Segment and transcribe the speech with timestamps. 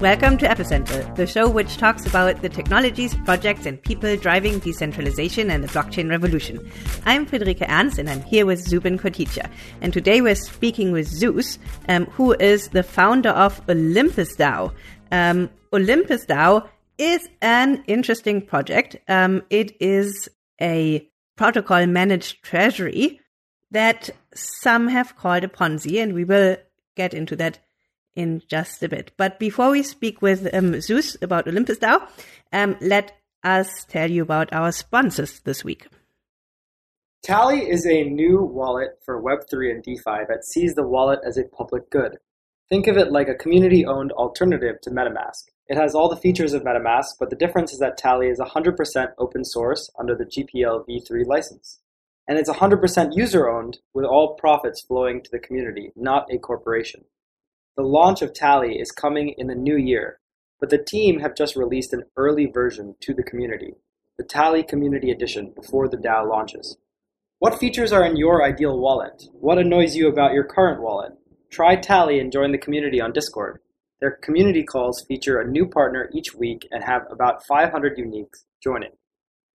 [0.00, 5.50] Welcome to Epicenter, the show which talks about the technologies, projects, and people driving decentralization
[5.50, 6.70] and the blockchain revolution.
[7.04, 9.50] I'm Friederike Ernst, and I'm here with Zubin Koticha.
[9.80, 11.58] And today we're speaking with Zeus,
[11.88, 14.72] um, who is the founder of Olympus DAO.
[15.10, 18.98] Um, Olympus DAO is an interesting project.
[19.08, 20.28] Um, it is
[20.60, 23.20] a protocol managed treasury
[23.72, 26.56] that some have called a Ponzi, and we will
[26.94, 27.58] get into that
[28.18, 29.12] in just a bit.
[29.16, 32.06] But before we speak with um, Zeus about Olympus DAO,
[32.52, 35.86] um, let us tell you about our sponsors this week.
[37.22, 41.44] Tally is a new wallet for Web3 and DeFi that sees the wallet as a
[41.44, 42.18] public good.
[42.68, 45.44] Think of it like a community owned alternative to MetaMask.
[45.68, 49.12] It has all the features of MetaMask, but the difference is that Tally is 100%
[49.18, 51.78] open source under the GPL v3 license.
[52.26, 57.04] And it's 100% user owned, with all profits flowing to the community, not a corporation.
[57.78, 60.18] The launch of Tally is coming in the new year,
[60.58, 63.74] but the team have just released an early version to the community,
[64.16, 66.76] the Tally Community Edition, before the DAO launches.
[67.38, 69.22] What features are in your ideal wallet?
[69.32, 71.12] What annoys you about your current wallet?
[71.52, 73.60] Try Tally and join the community on Discord.
[74.00, 78.96] Their community calls feature a new partner each week and have about 500 uniques joining.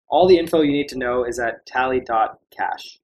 [0.07, 3.01] All the info you need to know is at tally.cash.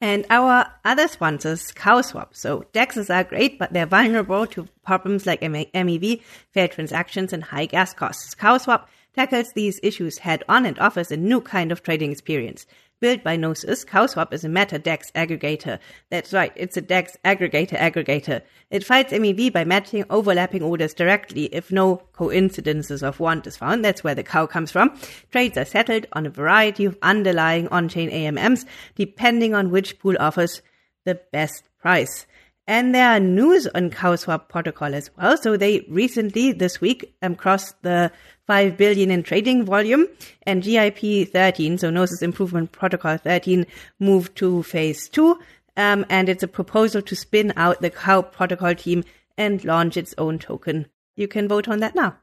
[0.00, 2.28] And our other sponsors, CowSwap.
[2.32, 7.66] So DEXs are great, but they're vulnerable to problems like MEV, failed transactions, and high
[7.66, 8.34] gas costs.
[8.34, 12.66] CowSwap tackles these issues head on and offers a new kind of trading experience.
[13.04, 15.78] Built by Gnosis, CowSwap is a meta DEX aggregator.
[16.08, 18.40] That's right, it's a DEX aggregator aggregator.
[18.70, 23.84] It fights MEV by matching overlapping orders directly if no coincidences of want is found.
[23.84, 24.98] That's where the cow comes from.
[25.30, 30.62] Trades are settled on a variety of underlying on-chain AMMs, depending on which pool offers
[31.04, 32.26] the best price.
[32.66, 35.36] And there are news on CowSwap protocol as well.
[35.36, 38.10] So they recently, this week, um, crossed the
[38.46, 40.06] 5 billion in trading volume
[40.42, 43.66] and GIP 13, so Gnosis Improvement Protocol 13,
[43.98, 45.38] moved to phase two.
[45.76, 49.02] Um, and it's a proposal to spin out the Cow protocol team
[49.36, 50.86] and launch its own token.
[51.16, 52.18] You can vote on that now.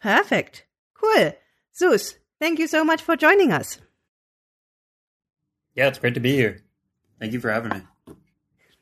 [0.00, 0.64] Perfect.
[0.94, 1.32] Cool.
[1.76, 3.78] Zeus, thank you so much for joining us.
[5.74, 6.60] Yeah, it's great to be here.
[7.18, 7.82] Thank you for having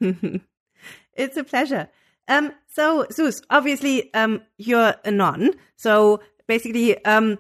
[0.01, 0.41] me.
[1.15, 1.89] it's a pleasure.
[2.33, 5.51] Um, so Zeus, obviously, um, you're a non.
[5.77, 7.39] So basically, um,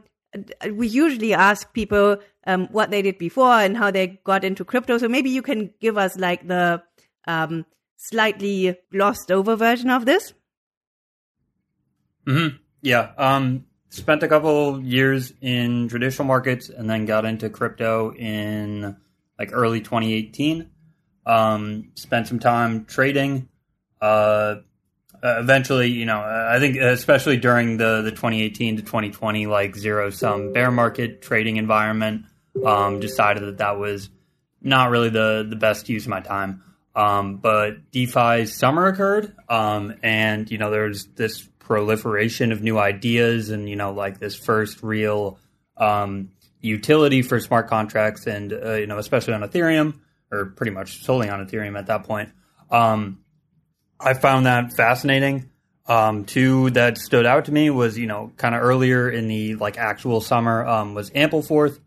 [0.70, 4.98] we usually ask people um, what they did before and how they got into crypto.
[4.98, 6.82] So maybe you can give us like the
[7.26, 7.64] um,
[7.96, 10.34] slightly glossed over version of this.
[12.26, 12.48] Hmm.
[12.82, 13.12] Yeah.
[13.16, 13.64] Um.
[13.88, 18.96] Spent a couple years in traditional markets and then got into crypto in
[19.38, 20.70] like early 2018.
[21.26, 23.50] Um, spent some time trading.
[24.00, 24.56] Uh,
[25.22, 30.52] eventually, you know, I think especially during the the 2018 to 2020 like zero sum
[30.52, 32.24] bear market trading environment,
[32.64, 34.10] um, decided that that was
[34.60, 36.62] not really the the best use of my time.
[36.94, 43.50] Um, but DeFi's summer occurred, um, and you know there's this proliferation of new ideas,
[43.50, 45.38] and you know like this first real
[45.76, 46.30] um,
[46.60, 50.00] utility for smart contracts, and uh, you know especially on Ethereum
[50.30, 52.30] or pretty much solely on Ethereum at that point.
[52.70, 53.21] Um,
[54.02, 55.48] I found that fascinating.
[55.86, 59.56] Um, two that stood out to me was, you know, kind of earlier in the
[59.56, 61.80] like actual summer um, was Ampleforth,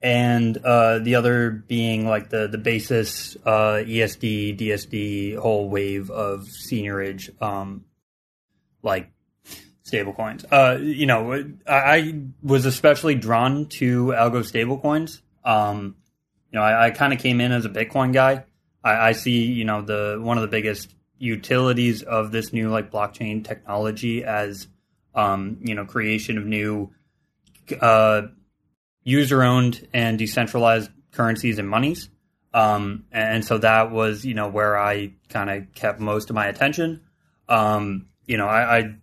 [0.00, 6.46] and uh, the other being like the the basis uh, ESD DSD whole wave of
[6.46, 7.84] seigniorage, um,
[8.82, 9.10] like
[9.84, 10.44] stablecoins.
[10.50, 11.32] Uh, you know,
[11.66, 15.20] I, I, was especially drawn to algo stablecoins.
[15.44, 15.96] Um,
[16.52, 18.44] you know, I, I kind of came in as a Bitcoin guy.
[18.82, 22.90] I, I, see, you know, the one of the biggest utilities of this new like
[22.90, 24.66] blockchain technology as,
[25.14, 26.90] um, you know, creation of new
[27.80, 28.22] uh,
[29.04, 32.08] user-owned and decentralized currencies and monies.
[32.52, 36.46] Um, and so that was, you know, where I kind of kept most of my
[36.46, 37.02] attention.
[37.48, 38.94] Um, you know, I, I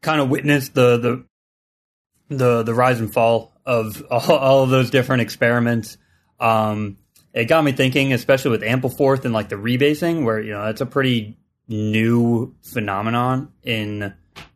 [0.00, 4.90] kind of witnessed the the the the rise and fall of all, all of those
[4.90, 5.98] different experiments
[6.40, 6.98] um,
[7.32, 10.80] it got me thinking, especially with Ampleforth and like the rebasing, where you know that's
[10.80, 11.36] a pretty
[11.68, 14.12] new phenomenon in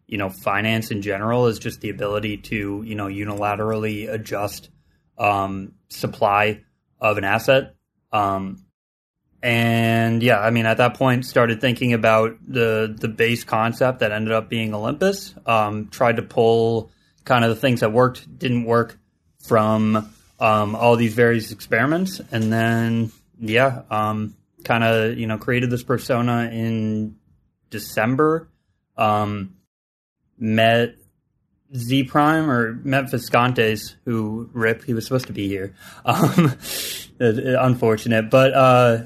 [0.06, 4.68] you know finance in general is just the ability to you know unilaterally adjust
[5.18, 6.62] um, supply
[7.00, 7.74] of an asset.
[8.12, 8.64] Um,
[9.42, 14.12] and yeah, I mean, at that point, started thinking about the the base concept that
[14.12, 15.34] ended up being Olympus.
[15.46, 16.90] Um, tried to pull
[17.24, 18.98] kind of the things that worked, didn't work
[19.46, 25.70] from um, all these various experiments, and then yeah, um, kind of you know created
[25.70, 27.16] this persona in
[27.70, 28.48] December.
[28.96, 29.56] Um,
[30.38, 30.96] met
[31.74, 35.74] Z Prime or met Viscontes, who rip he was supposed to be here.
[36.04, 36.56] Um,
[37.18, 38.98] unfortunate, but uh,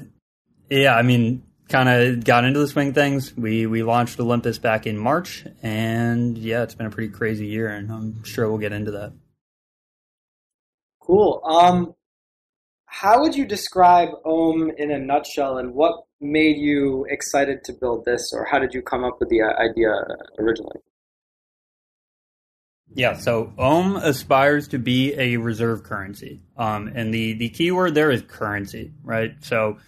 [0.69, 3.35] yeah, I mean, kind of got into the swing things.
[3.35, 7.69] We we launched Olympus back in March, and yeah, it's been a pretty crazy year,
[7.69, 9.13] and I'm sure we'll get into that.
[11.11, 11.41] Cool.
[11.43, 11.93] Um,
[12.85, 18.05] how would you describe Ohm in a nutshell, and what made you excited to build
[18.05, 19.89] this, or how did you come up with the uh, idea
[20.39, 20.77] originally?
[22.93, 26.43] Yeah, so Ohm aspires to be a reserve currency.
[26.55, 29.33] Um, and the, the key word there is currency, right?
[29.41, 29.79] So,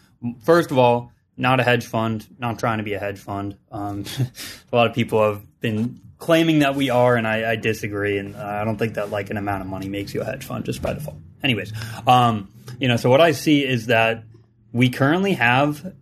[0.41, 3.55] first of all, not a hedge fund, not trying to be a hedge fund.
[3.71, 4.03] Um,
[4.73, 8.17] a lot of people have been claiming that we are, and I, I, disagree.
[8.17, 10.63] And I don't think that like an amount of money makes you a hedge fund
[10.63, 11.17] just by default.
[11.43, 11.73] Anyways,
[12.07, 12.49] um,
[12.79, 14.23] you know, so what I see is that
[14.71, 15.93] we currently have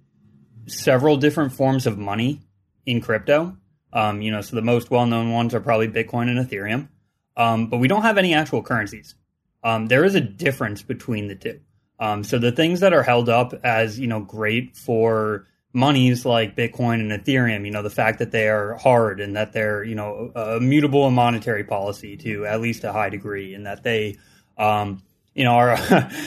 [0.68, 2.40] several different forms of money
[2.86, 3.58] in crypto.
[3.92, 6.88] Um, you know, so the most well-known ones are probably Bitcoin and Ethereum,
[7.36, 9.16] um, but we don't have any actual currencies.
[9.64, 11.60] Um, there is a difference between the two.
[12.00, 16.56] Um, so the things that are held up as you know great for monies like
[16.56, 19.96] Bitcoin and Ethereum, you know, the fact that they are hard and that they're you
[19.96, 24.18] know immutable in monetary policy to at least a high degree, and that they
[24.58, 25.02] um,
[25.34, 25.78] you know, are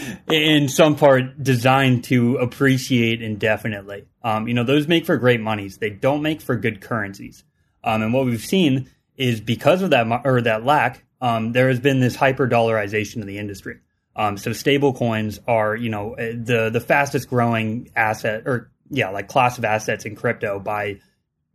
[0.31, 4.07] in some part designed to appreciate indefinitely.
[4.23, 5.79] Um, you know, those make for great monies.
[5.79, 7.45] They don't make for good currencies.
[7.83, 11.81] Um, and what we've seen is because of that or that lack, um, there has
[11.81, 13.81] been this hyper dollarization of the industry.
[14.17, 19.11] Um, so stable coins are, you know, eh, the the fastest growing asset or yeah,
[19.11, 21.01] like class of assets in crypto by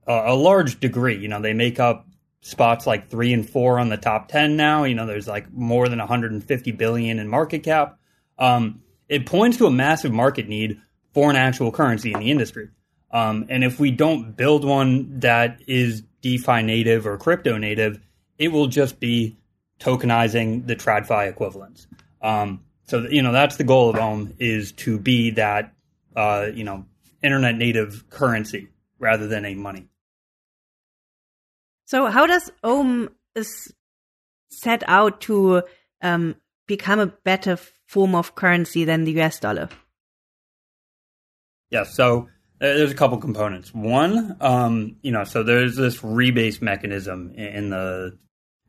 [0.06, 1.18] a, large degree.
[1.18, 2.08] You know, they make up
[2.42, 4.84] spots like three and four on the top 10 now.
[4.84, 8.00] You know, there's like more than 150 billion in market cap.
[8.38, 10.80] Um, it points to a massive market need
[11.14, 12.70] for an actual currency in the industry.
[13.12, 18.00] Um, and if we don't build one that is DeFi native or crypto native,
[18.38, 19.38] it will just be
[19.80, 21.88] tokenizing the TradFi equivalents.
[22.22, 25.74] Um, so, you know, that's the goal of Ohm is to be that,
[26.16, 26.86] uh, you know,
[27.24, 28.70] internet native currency
[29.00, 29.88] rather than a money.
[31.86, 33.74] So how does Ohm is
[34.52, 35.64] set out to
[36.02, 36.36] um,
[36.68, 37.58] become a better
[37.88, 39.70] form of currency than the US dollar?
[41.72, 42.28] Yeah, so
[42.62, 43.74] uh, there's a couple components.
[43.74, 48.18] One, um, you know, so there's this rebase mechanism in the.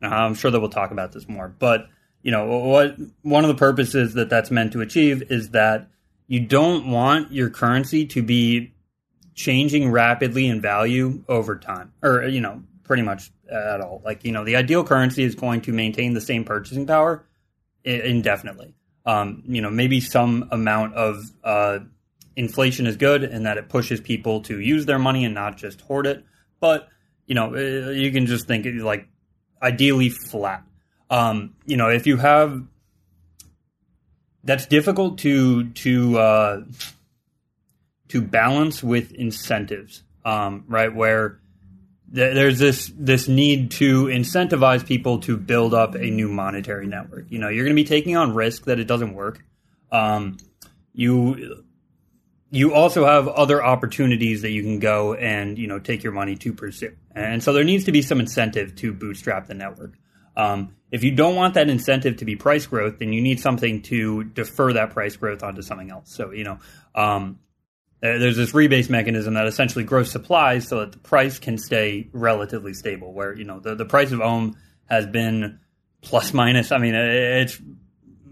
[0.03, 1.89] I'm sure that we'll talk about this more, but
[2.23, 2.97] you know what?
[3.23, 5.91] One of the purposes that that's meant to achieve is that
[6.31, 8.73] you don't want your currency to be
[9.35, 14.01] changing rapidly in value over time, or you know, pretty much at all.
[14.05, 17.25] Like, you know, the ideal currency is going to maintain the same purchasing power
[17.85, 18.75] indefinitely.
[19.05, 21.81] Um, you know, maybe some amount of uh,
[22.37, 25.81] inflation is good and that it pushes people to use their money and not just
[25.81, 26.25] hoard it.
[26.61, 26.89] But,
[27.27, 29.09] you know, uh, you can just think like
[29.61, 30.63] ideally flat.
[31.11, 32.63] Um, you know, if you have
[34.45, 36.63] that's difficult to to uh,
[38.09, 40.95] to balance with incentives, um, right?
[40.95, 41.41] Where
[42.09, 47.27] there's this this need to incentivize people to build up a new monetary network.
[47.31, 49.45] You know, you're going to be taking on risk that it doesn't work.
[49.93, 50.39] Um,
[50.93, 51.65] you
[52.51, 56.35] you also have other opportunities that you can go and you know take your money
[56.37, 59.95] to pursue, and so there needs to be some incentive to bootstrap the network.
[60.37, 63.83] Um, if you don't want that incentive to be price growth, then you need something
[63.83, 66.15] to defer that price growth onto something else.
[66.15, 66.59] So you know,
[66.95, 67.39] um,
[68.01, 72.75] there's this rebase mechanism that essentially grows supplies so that the price can stay relatively
[72.75, 73.13] stable.
[73.13, 74.57] Where you know the, the price of Ohm
[74.87, 75.61] has been
[76.01, 76.73] plus minus.
[76.73, 77.61] I mean, it's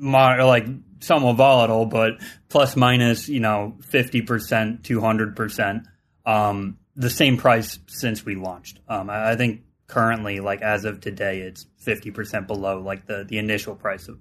[0.01, 0.67] like
[1.01, 2.15] somewhat volatile, but
[2.49, 5.87] plus minus you know fifty percent, two hundred percent,
[6.27, 8.81] um, the same price since we launched.
[8.89, 13.25] Um, I, I think currently, like as of today, it's fifty percent below like the
[13.25, 14.19] the initial price of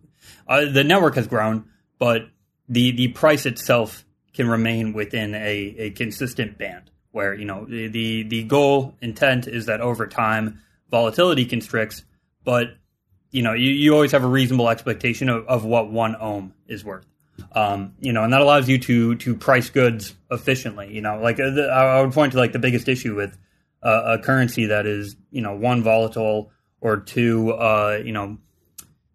[0.48, 1.66] uh, the network has grown,
[2.00, 2.30] but
[2.68, 8.24] the the price itself can remain within a, a consistent band where you know the,
[8.24, 12.04] the, goal intent is that over time volatility constricts
[12.44, 12.76] but
[13.32, 16.86] you know you, you always have a reasonable expectation of, of what one ohm is
[16.86, 17.08] worth.
[17.52, 21.40] Um, you know and that allows you to to price goods efficiently you know like
[21.40, 23.38] uh, the, i would point to like the biggest issue with
[23.84, 28.38] uh, a currency that is you know one volatile or two uh, you know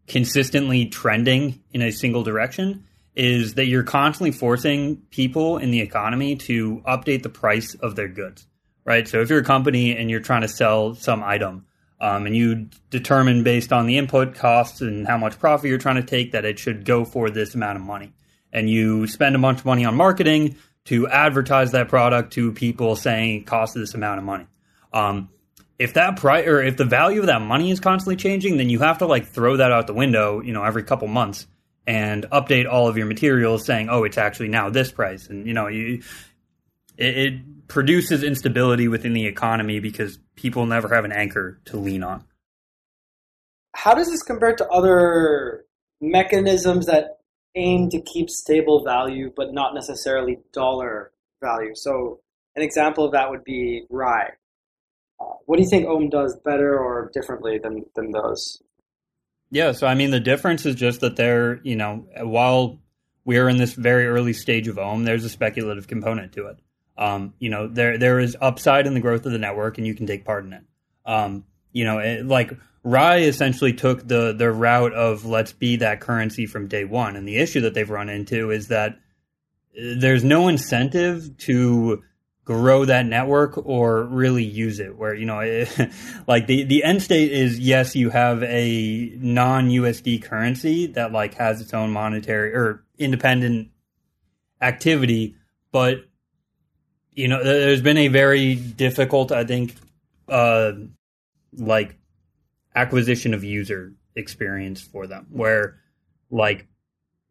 [0.06, 6.36] consistently trending in a single direction is that you're constantly forcing people in the economy
[6.36, 8.46] to update the price of their goods,
[8.84, 9.06] right?
[9.06, 11.66] So if you're a company and you're trying to sell some item,
[12.00, 15.96] um, and you determine based on the input costs and how much profit you're trying
[15.96, 18.12] to take that it should go for this amount of money,
[18.52, 22.96] and you spend a bunch of money on marketing to advertise that product to people
[22.96, 24.46] saying it costs this amount of money.
[24.92, 25.30] Um,
[25.78, 28.78] if that price or if the value of that money is constantly changing, then you
[28.80, 31.46] have to like throw that out the window, you know, every couple months
[31.86, 35.26] and update all of your materials saying, oh, it's actually now this price.
[35.26, 36.02] And, you know, you,
[36.96, 42.02] it, it produces instability within the economy because people never have an anchor to lean
[42.02, 42.24] on.
[43.74, 45.64] How does this compare to other
[46.00, 47.18] mechanisms that
[47.54, 51.72] aim to keep stable value but not necessarily dollar value?
[51.74, 52.20] So,
[52.54, 54.32] an example of that would be RAI.
[55.46, 58.62] What do you think Ohm does better or differently than, than those?
[59.50, 62.78] Yeah, so I mean, the difference is just that they're, you know, while
[63.24, 66.58] we're in this very early stage of Ohm, there's a speculative component to it.
[66.96, 69.94] Um, you know, there there is upside in the growth of the network, and you
[69.94, 70.62] can take part in it.
[71.04, 72.52] Um, you know, it, like
[72.84, 77.26] RAI essentially took the the route of let's be that currency from day one, and
[77.26, 82.02] the issue that they've run into is that uh, there's no incentive to
[82.44, 85.38] grow that network or really use it where you know
[86.26, 91.34] like the the end state is yes you have a non USD currency that like
[91.34, 93.68] has its own monetary or independent
[94.60, 95.36] activity
[95.70, 96.04] but
[97.12, 99.74] you know there's been a very difficult i think
[100.28, 100.72] uh
[101.56, 101.96] like
[102.74, 105.78] acquisition of user experience for them where
[106.30, 106.66] like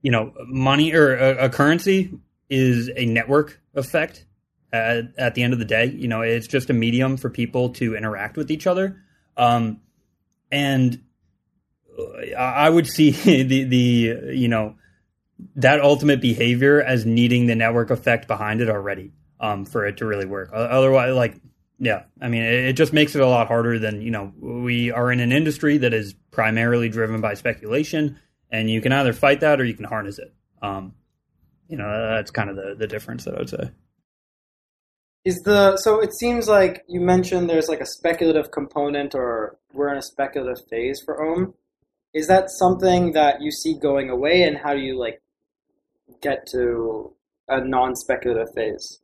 [0.02, 2.12] you know money or a, a currency
[2.50, 4.26] is a network effect
[4.72, 5.86] at, at, the end of the day.
[5.86, 9.02] You know, it's just a medium for people to interact with each other.
[9.38, 9.82] Um,
[10.52, 11.02] and
[12.38, 13.12] I would see
[13.44, 14.76] the, the, you know,
[15.56, 20.06] that ultimate behavior as needing the network effect behind it already um, for it to
[20.06, 20.50] really work.
[20.54, 21.36] Otherwise, like,
[21.80, 24.92] yeah, I mean, it, it just makes it a lot harder than, you know, we
[24.92, 28.20] are in an industry that is primarily driven by speculation,
[28.52, 30.32] and you can either fight that or you can harness it.
[30.62, 30.94] Um,
[31.68, 33.72] you know, that's kind of the, the difference that I would say.
[35.24, 39.92] Is the so it seems like you mentioned there's like a speculative component or we're
[39.92, 41.54] in a speculative phase for Ohm.
[42.14, 45.22] Is that something that you see going away and how do you like
[46.22, 47.14] get to
[47.48, 49.00] a non-speculative phase?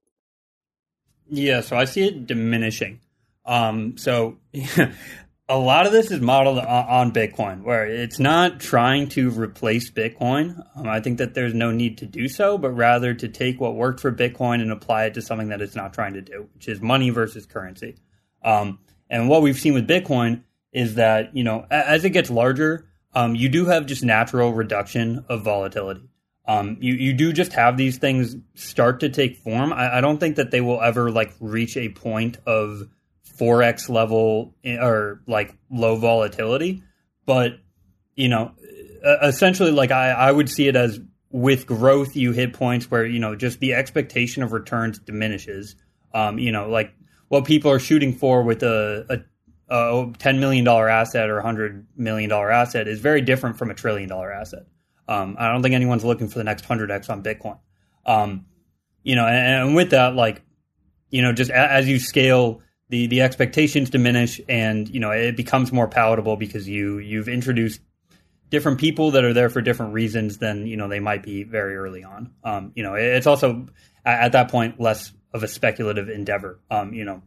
[1.30, 3.00] Yeah, so I see it diminishing.
[3.46, 4.38] Um, so
[5.50, 10.62] a lot of this is modeled on, Bitcoin, where it's not trying to replace Bitcoin.
[10.76, 13.76] Um, I think that there's no need to do so, but rather to take what
[13.76, 16.68] worked for Bitcoin and apply it to something that it's not trying to do, which
[16.68, 17.96] is money versus currency.
[18.44, 22.90] Um, and what we've seen with Bitcoin is that you know as it gets larger,
[23.14, 26.10] um, you do have just natural reduction of volatility.
[26.46, 29.72] Um, you you do just have these things start to take form.
[29.72, 32.90] I, I don't think that they will ever like reach a point of
[33.40, 36.84] forex level eh, or like low volatility,
[37.26, 37.60] but
[38.16, 38.54] you know,
[39.22, 43.20] essentially, like I, I would see it as with growth, you hit points where you
[43.20, 45.76] know just the expectation of returns diminishes.
[46.14, 46.94] Um, you know, like
[47.28, 49.24] what people are shooting for with a,
[49.70, 53.58] a, a ten million dollar asset or a hundred million dollar asset is very different
[53.58, 54.66] from a trillion dollar asset.
[55.08, 57.60] Um, I don't think anyone's looking for the next hundred x on Bitcoin.
[58.06, 58.46] Um,
[59.04, 60.42] you know, and, and, with that, like,
[61.10, 65.72] you know, just as you scale the the expectations diminish and you know it becomes
[65.72, 67.82] more palatable because you you've introduced
[68.50, 71.76] different people that are there for different reasons than you know they might be very
[71.76, 72.32] early on.
[72.44, 73.68] Um, you know it's also
[74.06, 76.60] at that point less of a speculative endeavor.
[76.72, 77.22] Um, you know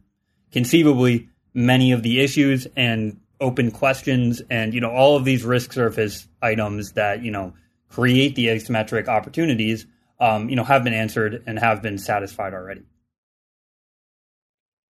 [0.51, 5.73] conceivably many of the issues and open questions and you know all of these risk
[5.73, 7.53] surface items that you know
[7.89, 9.85] create the asymmetric opportunities
[10.19, 12.83] um, you know have been answered and have been satisfied already.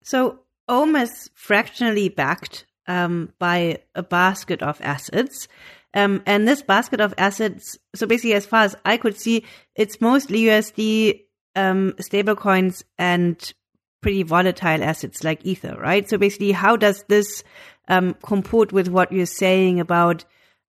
[0.04, 5.48] So Is fractionally backed um, by a basket of assets.
[5.94, 9.46] Um, and this basket of assets, so basically, as far as I could see,
[9.76, 11.22] it's mostly USD
[11.56, 13.54] um, stablecoins and
[14.02, 16.08] pretty volatile assets like Ether, right?
[16.10, 17.44] So basically, how does this
[17.88, 20.26] um, comport with what you're saying about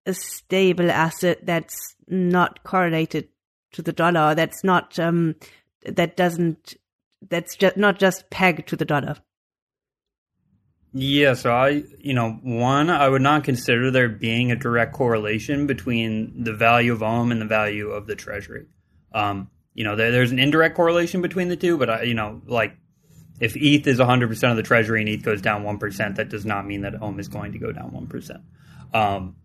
[0.06, 1.76] a stable asset that's
[2.06, 3.28] not correlated
[3.72, 5.34] to the dollar, that's not, um,
[5.84, 6.74] that doesn't,
[7.28, 9.16] that's just not just pegged to the dollar?
[10.92, 15.66] Yeah, so I, you know, one, I would not consider there being a direct correlation
[15.66, 18.66] between the value of Ohm and the value of the treasury.
[19.12, 22.40] Um, you know, there, there's an indirect correlation between the two, but I, you know,
[22.46, 22.76] like
[23.38, 26.66] if ETH is 100% of the treasury and ETH goes down 1%, that does not
[26.66, 28.42] mean that Ohm is going to go down 1%.
[28.96, 29.36] Um,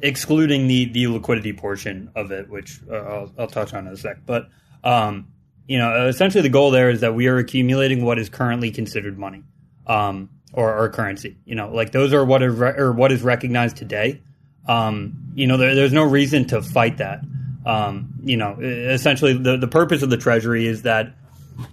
[0.00, 3.96] excluding the, the liquidity portion of it, which uh, I'll, I'll, touch on in a
[3.96, 4.24] sec.
[4.24, 4.48] But,
[4.82, 5.28] um,
[5.66, 9.18] you know, essentially the goal there is that we are accumulating what is currently considered
[9.18, 9.42] money.
[9.86, 11.36] Um, or, or currency.
[11.44, 14.22] You know, like those are what are re- or what is recognized today.
[14.66, 17.20] Um, you know, there, there's no reason to fight that.
[17.64, 21.14] Um, you know, essentially the, the purpose of the treasury is that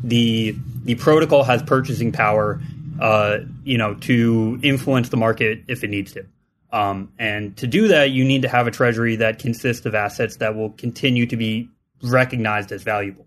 [0.03, 2.60] the the protocol has purchasing power
[3.00, 6.25] uh, you know, to influence the market if it needs to.
[6.72, 10.38] Um, and to do that, you need to have a treasury that consists of assets
[10.38, 11.70] that will continue to be
[12.01, 13.25] recognized as valuable.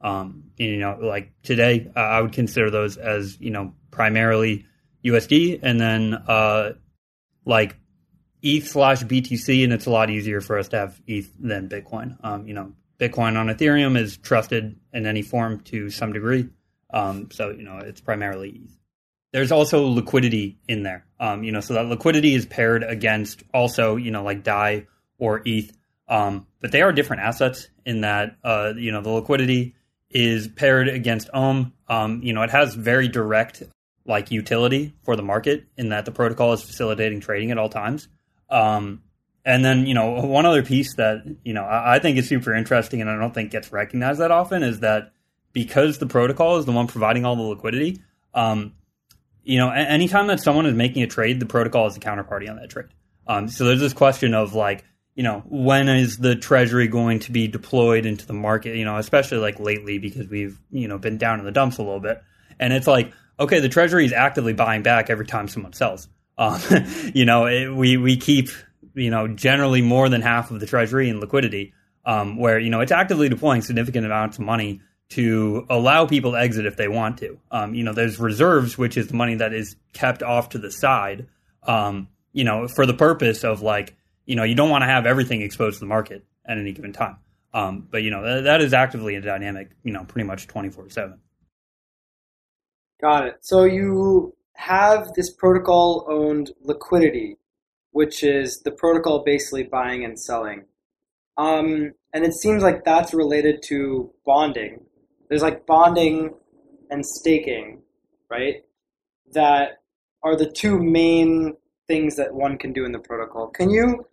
[0.00, 4.64] Um, you know, like today, uh, I would consider those as you know primarily
[5.04, 6.74] USD, and then uh,
[7.44, 7.76] like
[8.42, 12.16] ETH slash BTC, and it's a lot easier for us to have ETH than Bitcoin.
[12.22, 16.48] Um, you know, Bitcoin on Ethereum is trusted in any form to some degree,
[16.94, 18.78] um, so you know it's primarily ETH.
[19.32, 23.96] There's also liquidity in there, um, you know, so that liquidity is paired against also
[23.96, 24.86] you know like DAI
[25.18, 25.76] or ETH,
[26.06, 29.74] um, but they are different assets in that uh, you know the liquidity
[30.08, 31.72] is paired against Ohm.
[31.88, 33.62] Um, you know, it has very direct
[34.08, 38.08] like utility for the market in that the protocol is facilitating trading at all times.
[38.48, 39.02] Um,
[39.44, 42.54] and then, you know, one other piece that, you know, I, I, think is super
[42.54, 45.12] interesting and I don't think gets recognized that often is that
[45.52, 48.00] because the protocol is the one providing all the liquidity,
[48.34, 48.74] um,
[49.44, 52.56] you know, anytime that someone is making a trade, the protocol is the counterparty on
[52.56, 52.88] that trade.
[53.26, 54.84] Um, so there's this question of like,
[55.14, 58.76] you know, when is the treasury going to be deployed into the market?
[58.76, 61.82] You know, especially like lately because we've you know been down in the dumps a
[61.82, 62.22] little bit,
[62.60, 66.08] and it's like okay, the treasury is actively buying back every time someone sells.
[66.36, 66.60] Um,
[67.14, 68.48] you know, it, we we keep
[68.94, 72.80] you know generally more than half of the treasury in liquidity, um, where you know
[72.80, 74.80] it's actively deploying significant amounts of money
[75.10, 77.38] to allow people to exit if they want to.
[77.50, 80.70] Um, you know, there's reserves, which is the money that is kept off to the
[80.70, 81.26] side.
[81.62, 83.96] Um, you know, for the purpose of like
[84.28, 86.92] you know, you don't want to have everything exposed to the market at any given
[86.92, 87.16] time.
[87.54, 91.18] Um, but you know, that, is actively a dynamic, you know, pretty much 24 seven.
[93.00, 93.36] Got it.
[93.40, 97.36] So you have this protocol owned liquidity,
[97.92, 100.64] which is the protocol basically buying and selling.
[101.36, 104.80] Um, and it seems like that's related to bonding.
[105.28, 106.34] There's like bonding
[106.90, 107.82] and staking,
[108.28, 108.64] right?
[109.32, 109.82] That
[110.24, 111.56] are the two main
[111.86, 113.48] things that one can do in the protocol.
[113.48, 114.06] Can you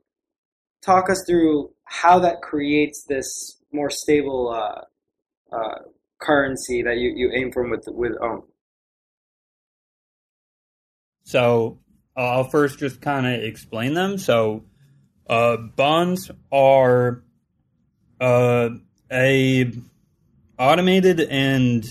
[0.83, 5.79] talk us through how that creates this more stable uh, uh,
[6.19, 8.43] currency that you, you aim for with with Ohm?
[11.25, 11.79] So
[12.15, 14.17] I'll first just kind of explain them.
[14.17, 14.63] So
[15.27, 17.23] uh, bonds are
[18.21, 18.69] uh,
[19.11, 19.71] a
[20.57, 21.83] automated and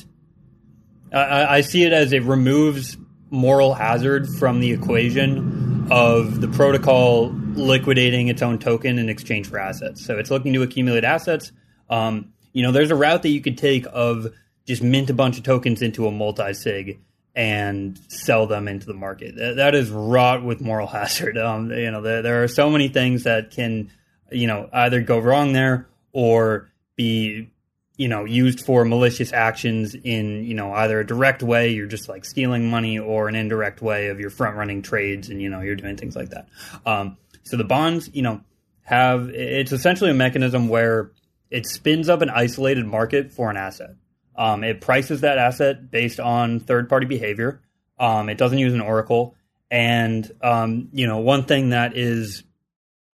[1.12, 2.96] I, I see it as it removes
[3.30, 9.58] moral hazard from the equation of the protocol liquidating its own token in exchange for
[9.58, 10.04] assets.
[10.04, 11.52] So it's looking to accumulate assets.
[11.90, 14.28] Um, you know, there's a route that you could take of
[14.64, 17.00] just mint a bunch of tokens into a multi sig
[17.34, 19.36] and sell them into the market.
[19.36, 21.36] That, that is wrought with moral hazard.
[21.36, 23.90] Um, you know, there, there are so many things that can,
[24.30, 27.50] you know, either go wrong there or be
[27.96, 32.08] you know used for malicious actions in you know either a direct way you're just
[32.08, 35.60] like stealing money or an indirect way of your front running trades and you know
[35.60, 36.48] you're doing things like that
[36.86, 38.40] um, so the bonds you know
[38.82, 41.12] have it's essentially a mechanism where
[41.50, 43.90] it spins up an isolated market for an asset
[44.36, 47.60] um, it prices that asset based on third party behavior
[47.98, 49.34] um, it doesn't use an oracle
[49.70, 52.44] and um, you know one thing that is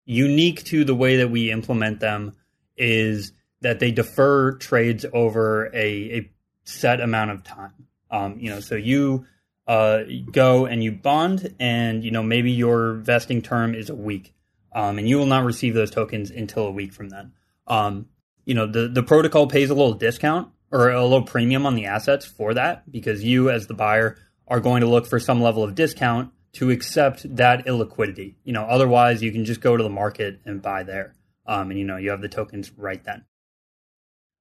[0.05, 2.35] unique to the way that we implement them
[2.75, 6.31] is that they defer trades over a, a
[6.63, 7.87] set amount of time.
[8.09, 9.27] Um, you know, so you
[9.67, 9.99] uh,
[10.31, 14.33] go and you bond, and you know maybe your vesting term is a week,
[14.73, 17.33] um, and you will not receive those tokens until a week from then.
[17.67, 18.07] Um,
[18.45, 21.85] you know, the the protocol pays a little discount or a low premium on the
[21.85, 25.63] assets for that because you, as the buyer, are going to look for some level
[25.63, 28.35] of discount to accept that illiquidity.
[28.43, 31.79] You know, otherwise you can just go to the market and buy there, um, and
[31.79, 33.25] you know you have the tokens right then.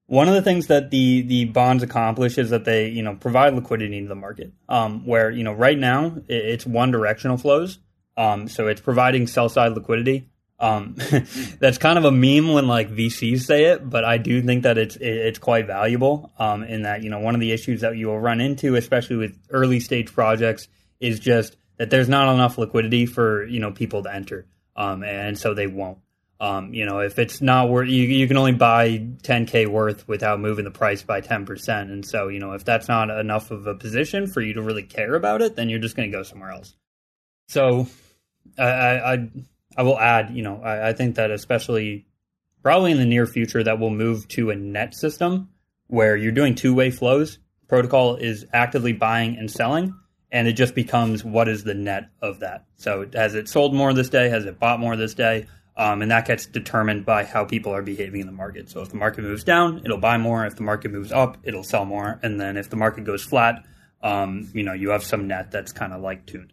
[0.07, 3.55] One of the things that the the bonds accomplish is that they you know provide
[3.55, 4.53] liquidity into the market.
[4.69, 7.79] Um, where you know right now it's one directional flows.
[8.17, 10.29] Um, so it's providing sell side liquidity.
[10.61, 10.97] Um,
[11.61, 14.77] that's kind of a meme when like VCs say it, but I do think that
[14.77, 16.33] it's it's quite valuable.
[16.39, 19.17] Um, in that you know one of the issues that you will run into, especially
[19.17, 20.69] with early stage projects,
[21.01, 25.39] is just that there's not enough liquidity for you know people to enter, um, and
[25.39, 25.99] so they won't.
[26.41, 30.39] Um, you know, if it's not worth, you, you can only buy 10k worth without
[30.39, 31.69] moving the price by 10%.
[31.91, 34.85] And so, you know, if that's not enough of a position for you to really
[34.85, 36.77] care about it, then you're just going to go somewhere else.
[37.49, 37.89] So,
[38.57, 39.29] I, I,
[39.79, 42.05] I will add, you know, I, I think that especially
[42.65, 45.51] probably in the near future that will move to a net system
[45.87, 47.39] where you're doing two way flows.
[47.69, 49.95] Protocol is actively buying and selling,
[50.33, 52.65] and it just becomes what is the net of that.
[52.77, 54.29] So, has it sold more this day?
[54.31, 55.47] Has it bought more this day?
[55.77, 58.69] Um, and that gets determined by how people are behaving in the market.
[58.69, 60.45] So if the market moves down, it'll buy more.
[60.45, 62.19] If the market moves up, it'll sell more.
[62.21, 63.65] And then if the market goes flat,
[64.03, 66.53] um, you know, you have some net that's kind of like tuned.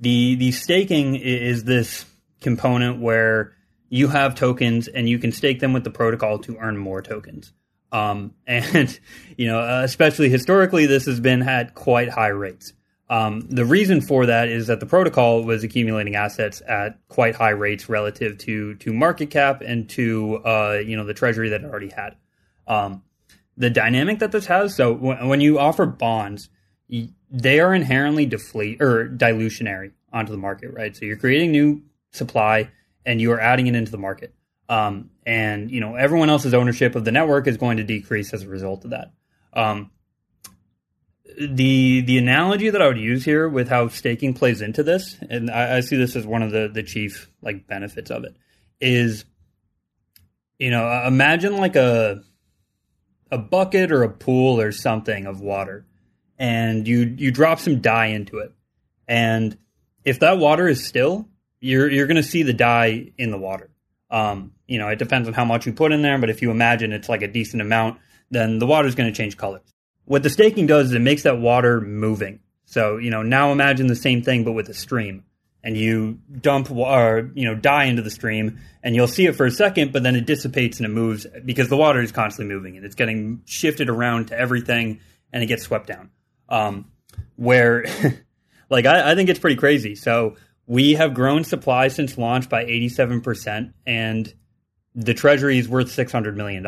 [0.00, 2.06] The the staking is this
[2.44, 3.52] component where
[3.88, 7.52] you have tokens and you can stake them with the protocol to earn more tokens.
[7.90, 8.98] Um, and
[9.36, 12.72] you know, especially historically, this has been at quite high rates.
[13.10, 17.50] Um, the reason for that is that the protocol was accumulating assets at quite high
[17.50, 21.66] rates relative to to market cap and to uh, you know the treasury that it
[21.66, 22.16] already had.
[22.66, 23.02] Um,
[23.56, 26.48] the dynamic that this has, so w- when you offer bonds,
[27.30, 30.96] they are inherently deflate or dilutionary onto the market, right?
[30.96, 31.82] So you're creating new
[32.14, 32.70] supply
[33.04, 34.34] and you are adding it into the market.
[34.68, 38.42] Um, and you know everyone else's ownership of the network is going to decrease as
[38.42, 39.12] a result of that.
[39.52, 39.90] Um,
[41.38, 45.50] the the analogy that I would use here with how staking plays into this, and
[45.50, 48.36] I, I, see this as one of the the chief like benefits of it,
[48.80, 49.26] is
[50.58, 52.22] you know imagine like a
[53.30, 55.84] a bucket or a pool or something of water,
[56.38, 58.52] and you you drop some dye into it,
[59.06, 59.58] and
[60.04, 61.28] if that water is still,
[61.64, 63.70] you're you're going to see the dye in the water.
[64.10, 66.50] Um, you know, it depends on how much you put in there, but if you
[66.50, 67.98] imagine it's like a decent amount,
[68.30, 69.72] then the water is going to change colors.
[70.04, 72.40] What the staking does is it makes that water moving.
[72.66, 75.24] So, you know, now imagine the same thing but with a stream.
[75.62, 79.46] And you dump or you know dye into the stream, and you'll see it for
[79.46, 82.76] a second, but then it dissipates and it moves because the water is constantly moving
[82.76, 85.00] and it's getting shifted around to everything,
[85.32, 86.10] and it gets swept down.
[86.50, 86.92] Um,
[87.36, 87.86] where,
[88.68, 89.94] like, I, I think it's pretty crazy.
[89.94, 94.34] So we have grown supply since launch by 87%, and
[94.94, 96.66] the treasury is worth $600 million.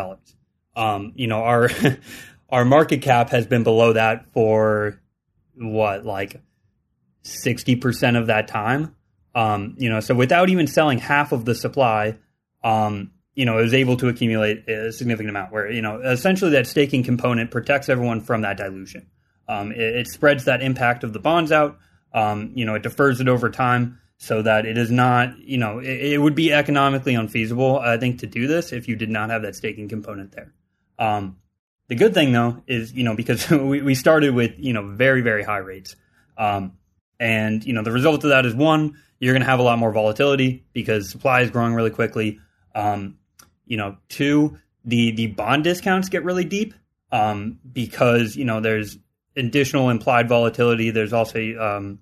[0.75, 1.71] Um, you know, our
[2.51, 5.01] our market cap has been below that for
[5.55, 6.41] what, like
[7.25, 8.95] 60% of that time.
[9.35, 12.17] Um, you know, so without even selling half of the supply,
[12.65, 16.53] um, you know, it was able to accumulate a significant amount where, you know, essentially
[16.53, 19.07] that staking component protects everyone from that dilution.
[19.49, 21.79] Um, it, it, spreads that impact of the bonds out.
[22.17, 25.79] Um, you know, it defers it over time so that it is not, you know,
[25.79, 29.29] it, it, would be economically unfeasible, I think, to do this if you did not
[29.29, 30.55] have that staking component there.
[30.99, 31.37] Um,
[31.89, 35.21] the good thing though is, you know, because we, we started with, you know, very,
[35.21, 35.95] very high rates.
[36.39, 36.79] Um,
[37.21, 39.79] and, you know, the result of that is one, you're going to have a lot
[39.79, 42.41] more volatility because supply is growing really quickly.
[42.75, 43.19] Um,
[43.67, 46.75] you know, two, the, the bond discounts get really deep,
[47.13, 48.99] um, because, you know, there's
[49.37, 50.91] additional implied volatility.
[50.91, 51.99] There's also, um,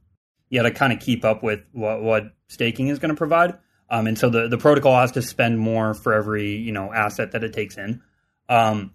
[0.55, 3.59] you got to kind of keep up with what, what staking is going to provide.
[3.91, 7.33] Um, and so the, the protocol has to spend more for every, you know, asset
[7.33, 8.03] that it takes in.
[8.49, 8.95] Um,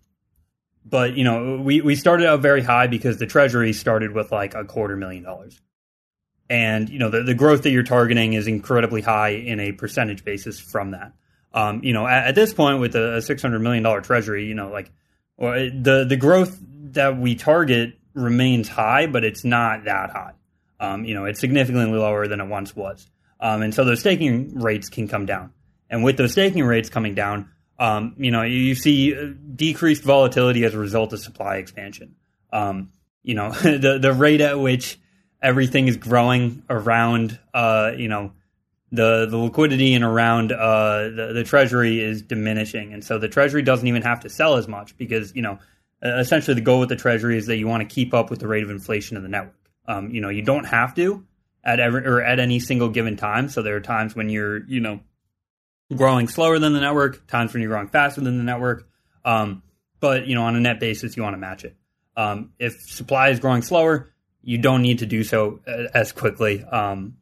[0.86, 4.56] but you know, we we started out very high because the treasury started with like
[4.56, 5.60] a quarter million dollars,
[6.50, 10.24] and you know the the growth that you're targeting is incredibly high in a percentage
[10.24, 11.13] basis from that.
[11.54, 14.45] Um, you know, at, at, this point with a, a six hundred million dollar treasury,
[14.45, 14.91] you know, like
[15.38, 16.58] the the growth
[16.93, 20.34] that we target remains high, but it's not that high.
[20.80, 24.60] Um, you know, it's significantly lower than it once was, um, and so those staking
[24.60, 25.52] rates can come down.
[25.89, 29.15] And with those staking rates coming down, um, you know, you see
[29.56, 32.15] decreased volatility as a result of supply expansion.
[32.52, 32.92] Um,
[33.24, 35.00] you know, the the rate at which
[35.42, 38.34] everything is growing around, uh, you know,
[38.92, 43.62] the the liquidity and around uh, the the treasury is diminishing, and so the treasury
[43.62, 45.60] doesn't even have to sell as much because you know,
[46.02, 48.48] essentially the goal with the treasury is that you want to keep up with the
[48.48, 49.56] rate of inflation of the network.
[49.89, 51.25] Um, you know, you don't have to
[51.63, 53.49] at every or at any single given time.
[53.49, 54.99] So there are times when you're, you know,
[55.95, 58.88] growing slower than the network, times when you're growing faster than the network.
[59.25, 59.63] Um,
[59.99, 61.75] but you know, on a net basis, you want to match it.
[62.15, 66.63] Um, if supply is growing slower, you don't need to do so uh, as quickly.
[66.63, 67.17] Um,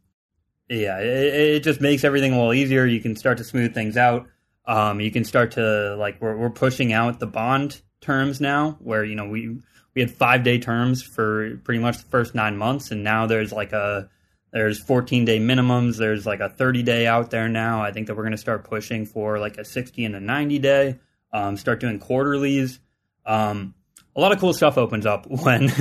[0.69, 2.85] yeah, it, it, just makes everything a little easier.
[2.85, 4.27] You can start to smooth things out.
[4.65, 9.05] Um, you can start to like we're, we're pushing out the bond terms now, where
[9.05, 9.59] you know we
[9.97, 13.51] we had five day terms for pretty much the first nine months, and now there's
[13.51, 14.07] like a
[14.53, 15.97] there's 14 day minimums.
[15.97, 17.81] There's like a 30 day out there now.
[17.81, 20.59] I think that we're going to start pushing for like a 60 and a 90
[20.59, 20.99] day.
[21.33, 22.79] Um, start doing quarterlies.
[23.25, 23.73] Um,
[24.15, 25.71] a lot of cool stuff opens up when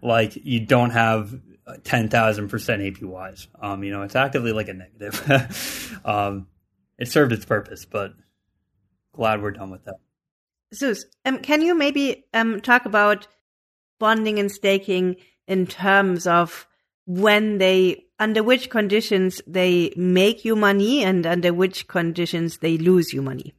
[0.00, 2.10] like you don't have 10,000%
[2.48, 3.48] APYs.
[3.60, 6.00] Um, you know, it's actively like a negative.
[6.04, 6.46] um,
[6.96, 8.12] it served its purpose, but
[9.12, 9.96] glad we're done with that.
[10.72, 13.26] Zeus, um, can you maybe um, talk about
[14.04, 16.66] bonding and staking in terms of
[17.06, 23.14] when they under which conditions they make you money and under which conditions they lose
[23.14, 23.54] you money.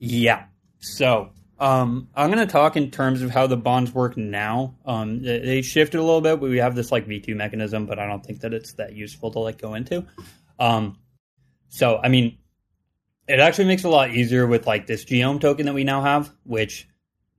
[0.00, 0.46] Yeah.
[0.80, 4.74] So um, I'm going to talk in terms of how the bonds work now.
[4.84, 6.40] Um, they shifted a little bit.
[6.40, 9.38] We have this like V2 mechanism, but I don't think that it's that useful to
[9.38, 10.04] like go into.
[10.58, 10.98] Um,
[11.68, 12.36] so, I mean,
[13.28, 16.02] it actually makes it a lot easier with like this gOHM token that we now
[16.02, 16.88] have, which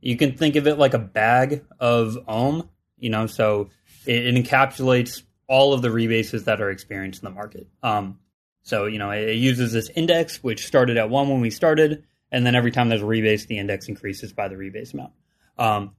[0.03, 3.69] you can think of it like a bag of Ohm You know, so
[4.05, 7.67] it, it encapsulates all of the rebases that are experienced in the market.
[7.81, 8.19] Um,
[8.63, 12.03] so you know, it, it uses this index which started at one when we started,
[12.31, 15.13] and then every time there's a rebase, the index increases by the rebase amount.
[15.57, 15.95] Um,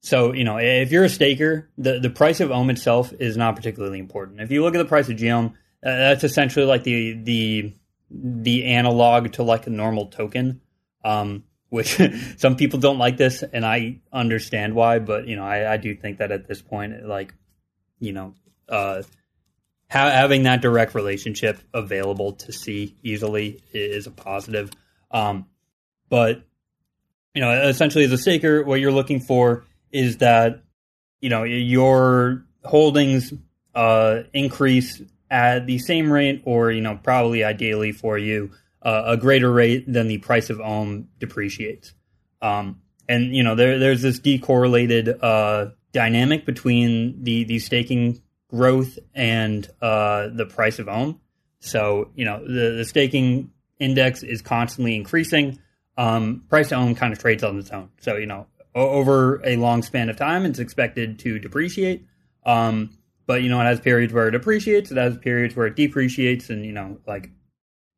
[0.00, 3.56] so you know, if you're a staker, the the price of ohm itself is not
[3.56, 4.40] particularly important.
[4.40, 7.74] If you look at the price of gOHM, uh, that's essentially like the the
[8.10, 10.60] the analog to like a normal token.
[11.04, 11.98] Um, which
[12.36, 14.98] some people don't like this, and I understand why.
[14.98, 17.34] But you know, I, I do think that at this point, like,
[17.98, 18.34] you know,
[18.68, 19.02] uh,
[19.90, 24.70] ha- having that direct relationship available to see easily is a positive.
[25.10, 25.46] Um,
[26.10, 26.42] but
[27.34, 30.62] you know, essentially, as a staker, what you're looking for is that
[31.22, 33.32] you know your holdings
[33.74, 38.50] uh, increase at the same rate, or you know, probably ideally for you
[38.82, 41.94] uh, a greater rate than the price of ohm depreciates.
[42.40, 48.98] Um, and you know, there, there's this decorrelated uh, dynamic between the the staking growth
[49.14, 51.20] and uh, the price of ohm.
[51.60, 55.58] So you know, the, the staking index is constantly increasing.
[55.96, 57.90] Um, price of ohm kind of trades on its own.
[58.00, 62.06] So you know, over a long span of time, it's expected to depreciate.
[62.44, 62.90] Um,
[63.26, 64.90] but you know, it has periods where it appreciates.
[64.90, 67.30] It has periods where it depreciates, and you know, like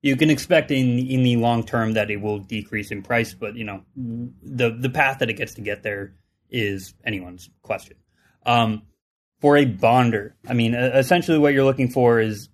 [0.04, 3.56] you can expect in in the long term that it will decrease in price, but
[3.56, 6.12] you know the the path that it gets to get there
[6.50, 7.96] is anyone's question.
[8.44, 8.82] Um,
[9.40, 12.50] for a bonder, I mean, essentially what you're looking for is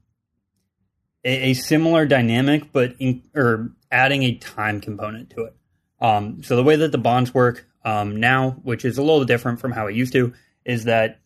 [1.25, 5.57] a, a similar dynamic, but in, or adding a time component to it.
[6.01, 9.59] Um, so the way that the bonds work um, now, which is a little different
[9.59, 10.35] from how it used to,
[10.65, 11.19] is that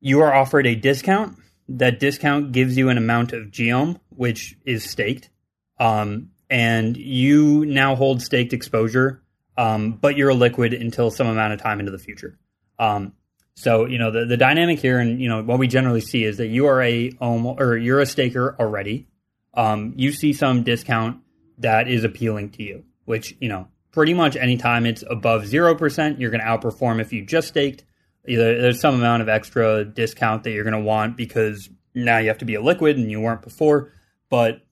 [0.00, 4.88] you are offered a discount that discount gives you an amount of gOHM, which is
[4.88, 5.30] staked.
[5.78, 9.22] Um, and you now hold staked exposure,
[9.56, 12.38] um, but you're a liquid until some amount of time into the future.
[12.78, 13.14] Um,
[13.54, 16.38] so you know the, the dynamic here, and you know what we generally see is
[16.38, 19.06] that you are a ohm or you're a staker already.
[19.54, 21.20] Um, you see some discount
[21.58, 26.18] that is appealing to you, which you know pretty much anytime it's above zero percent,
[26.18, 27.84] you're going to outperform if you just staked
[28.26, 32.28] either there's some amount of extra discount that you're going to want because now you
[32.28, 33.92] have to be a liquid and you weren't before.
[34.28, 34.62] But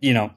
[0.00, 0.32] you know,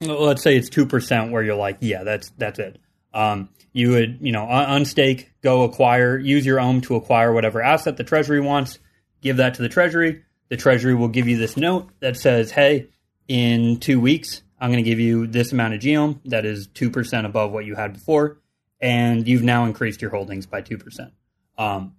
[0.00, 2.78] let's say it's two percent where you're like, yeah, that's that's it.
[3.12, 7.96] Um, you would you know unstake, go acquire, use your ohm to acquire whatever asset
[7.96, 8.78] the treasury wants.
[9.20, 10.22] Give that to the treasury.
[10.48, 12.88] The treasury will give you this note that says, hey,
[13.26, 16.90] in two weeks, I'm going to give you this amount of gOHM that is two
[16.90, 18.38] percent above what you had before,
[18.80, 21.12] and you've now increased your holdings by two percent.
[21.56, 21.94] Um,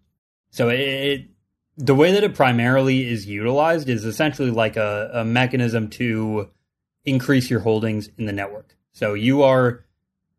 [0.49, 1.25] so it,
[1.77, 6.49] the way that it primarily is utilized is essentially like a, a mechanism to
[7.03, 8.75] increase your holdings in the network.
[8.91, 9.85] So you are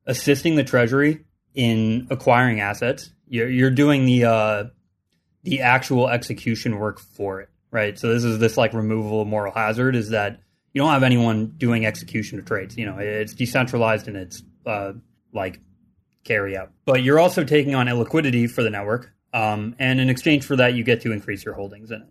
[0.07, 1.25] assisting the treasury
[1.55, 3.11] in acquiring assets.
[3.29, 4.65] You're, you're doing the uh,
[5.43, 7.99] the actual execution work for it, right?
[7.99, 10.41] So this is this like removal of moral hazard is that
[10.73, 12.77] you don't have anyone doing execution of trades.
[12.77, 14.93] You know, it's decentralized and it's uh,
[15.33, 15.61] like
[16.27, 16.73] carry out.
[16.85, 20.75] But you're also taking on illiquidity for the network, um, and in exchange for that,
[20.75, 22.09] you get to increase your holdings in it.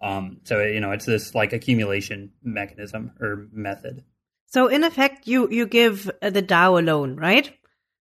[0.00, 4.04] Um, so you know, it's this like accumulation mechanism or method.
[4.46, 7.52] So in effect, you you give the DAO a loan, right?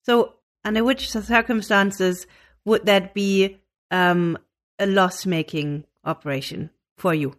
[0.02, 2.26] So under which circumstances
[2.64, 3.58] would that be
[3.90, 4.38] um,
[4.78, 7.34] a loss making operation for you?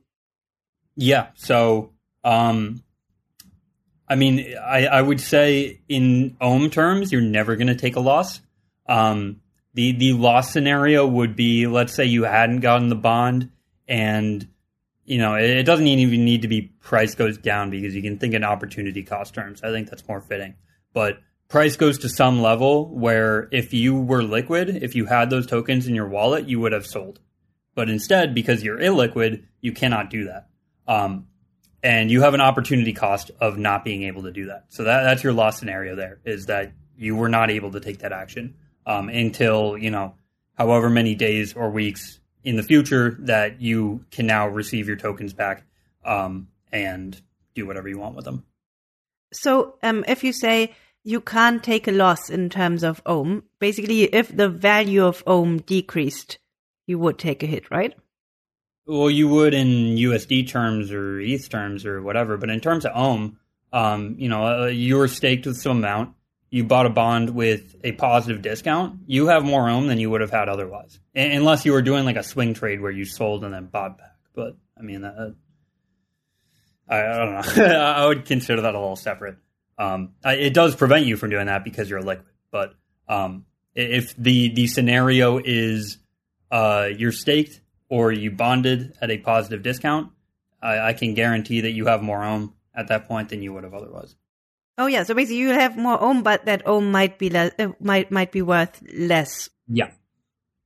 [0.96, 1.28] Yeah.
[1.36, 1.92] So
[2.24, 2.84] um,
[4.08, 8.02] I mean, I, I would say in ohm terms, you're never going to take a
[8.02, 8.42] loss.
[8.88, 9.42] Um,
[9.74, 13.50] the the loss scenario would be, let's say you hadn't gotten the bond,
[13.88, 14.48] and
[15.06, 18.18] you know it, it doesn't even need to be price goes down because you can
[18.20, 19.64] think in opportunity cost terms.
[19.64, 20.56] I think that's more fitting.
[20.94, 25.48] But price goes to some level where if you were liquid, if you had those
[25.48, 27.20] tokens in your wallet, you would have sold.
[27.76, 30.50] But instead, because you're illiquid, you cannot do that.
[30.88, 31.28] Um,
[31.84, 34.66] and you have an opportunity cost of not being able to do that.
[34.70, 35.96] So that, that's your loss scenario.
[35.96, 40.16] There is that you were not able to take that action um, until you know,
[40.58, 45.34] however many days or weeks in the future that you can now receive your tokens
[45.34, 45.66] back
[46.06, 47.22] um, and
[47.54, 48.44] do whatever you want with them.
[49.32, 54.04] So, um, if you say you can't take a loss in terms of ohm, basically,
[54.04, 56.38] if the value of ohm decreased,
[56.86, 57.96] you would take a hit, right?
[58.86, 62.92] Well, you would in USD terms or ETH terms or whatever, but in terms of
[62.96, 63.38] ohm,
[63.72, 66.16] um, you know, uh, you were staked with some amount.
[66.50, 69.00] You bought a bond with a positive discount.
[69.08, 72.18] You have more ohm than you would have had otherwise, unless you were doing like
[72.18, 74.18] a swing trade where you sold and then bought back.
[74.36, 75.36] But I mean, that,
[76.88, 77.66] I, I, don't know.
[77.80, 79.38] I would consider that a little separate.
[79.80, 82.28] Um, it does prevent you from doing that because you're liquid.
[82.52, 82.76] But
[83.08, 85.98] um, if the the scenario is
[86.52, 87.62] uh, you're staked
[87.94, 90.12] or you bonded at a positive discount,
[90.64, 93.64] I, I can guarantee that you have more ohm at that point than you would
[93.64, 94.16] have otherwise.
[94.80, 97.68] Oh yeah, so basically you have more ohm, but that ohm might be less, uh,
[97.80, 99.52] might might be worth less.
[99.68, 99.92] Yeah.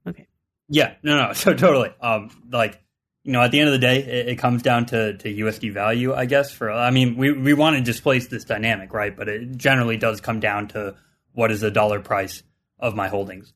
[0.08, 0.28] Okay.
[0.70, 0.94] Yeah.
[1.04, 1.18] No.
[1.18, 1.34] No.
[1.34, 1.90] So totally.
[2.00, 2.30] Um.
[2.50, 2.82] Like
[3.26, 5.74] you know, at the end of the day, it, it, comes down to, to USD
[5.74, 6.54] value, I guess.
[6.54, 9.14] For I mean, we we want to displace this dynamic, right?
[9.14, 10.96] But it generally does come down to
[11.34, 12.42] what is the dollar price
[12.80, 13.54] of my holdings.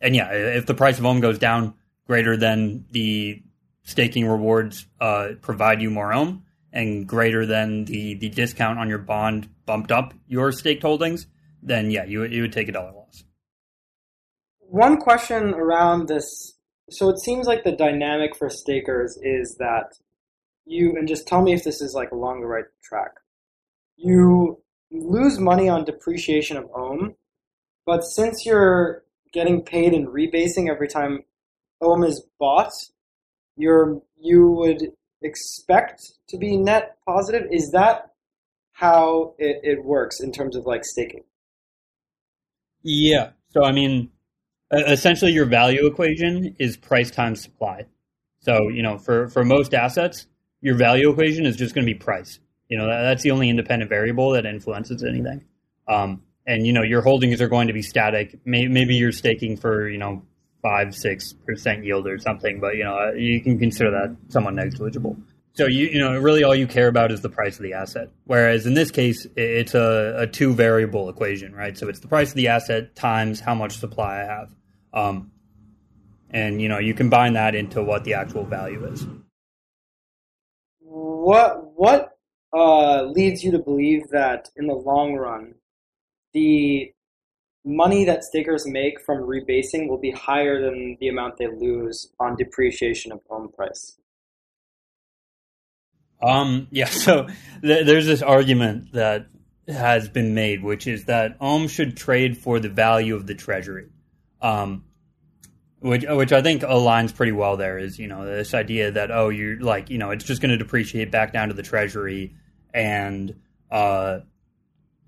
[0.00, 1.74] And yeah, if the price of ohm goes down
[2.06, 3.42] greater than the
[3.82, 8.98] staking rewards uh, provide you more ohm, and greater than the the discount on your
[8.98, 11.26] bond bumped up your staked holdings,
[11.62, 13.24] then yeah, you you would take a dollar loss.
[14.58, 16.54] One question around this
[16.90, 19.94] so it seems like the dynamic for stakers is that
[20.66, 23.12] you and just tell me if this is like along the right track.
[23.96, 27.14] You lose money on depreciation of ohm,
[27.86, 31.24] but since you're getting paid and rebasing every time
[31.84, 32.72] ohm is bought,
[33.56, 34.92] you're you would
[35.22, 37.42] expect to be net positive.
[37.50, 38.10] Is that
[38.72, 41.24] how it, it works in terms of like staking?
[42.82, 43.30] Yeah.
[43.50, 44.10] So I mean,
[44.72, 47.86] essentially your value equation is price times supply.
[48.40, 50.26] So, you know, for, for most assets,
[50.60, 52.38] your value equation is just going to be price.
[52.68, 55.44] You know, that, that's the only independent variable that influences anything.
[55.88, 58.38] Um, and, you know, your holdings are going to be static.
[58.44, 60.24] Maybe you're staking for, you know,
[60.64, 65.16] five, six percent yield or something, but, you know, you can consider that somewhat negligible.
[65.56, 68.08] So you you know really all you care about is the price of the asset.
[68.24, 71.78] Whereas in this case, it's a, a two variable equation, right?
[71.78, 74.54] So it's the price of the asset times how much supply I have,
[74.92, 75.30] um,
[76.30, 79.06] and you know you combine that into what the actual value is.
[80.80, 82.18] What what
[82.52, 85.54] uh, leads you to believe that in the long run,
[86.32, 86.92] the
[87.64, 92.36] money that stakers make from rebasing will be higher than the amount they lose on
[92.36, 93.96] depreciation of ohm price?
[96.22, 97.26] Um, yeah, so
[97.62, 99.26] th- there's this argument that
[99.68, 103.88] has been made, which is that Ohm should trade for the value of the treasury.
[104.42, 104.84] Um,
[105.80, 109.28] which, which I think aligns pretty well there is, you know, this idea that, oh,
[109.28, 112.34] you're like, you know, it's just going to depreciate back down to the treasury
[112.72, 113.34] and,
[113.70, 114.20] uh,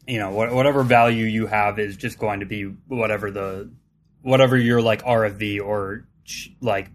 [0.06, 3.70] you know, whatever value you have is just going to be whatever the,
[4.22, 6.06] whatever your like RFV or
[6.60, 6.90] like,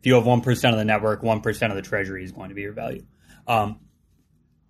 [0.00, 2.62] if you have 1% of the network, 1% of the treasury is going to be
[2.62, 3.04] your value.
[3.46, 3.78] Um,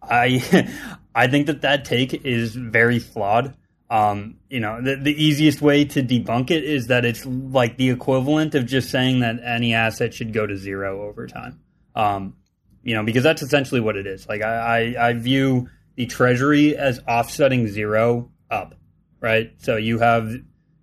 [0.02, 0.68] I
[1.14, 3.54] I think that that take is very flawed.
[3.90, 7.90] Um, you know, the, the easiest way to debunk it is that it's like the
[7.90, 11.60] equivalent of just saying that any asset should go to zero over time.
[11.94, 12.36] Um,
[12.82, 14.26] you know, because that's essentially what it is.
[14.26, 18.74] Like I, I, I view the treasury as offsetting zero up,
[19.20, 19.52] right?
[19.58, 20.32] So you have,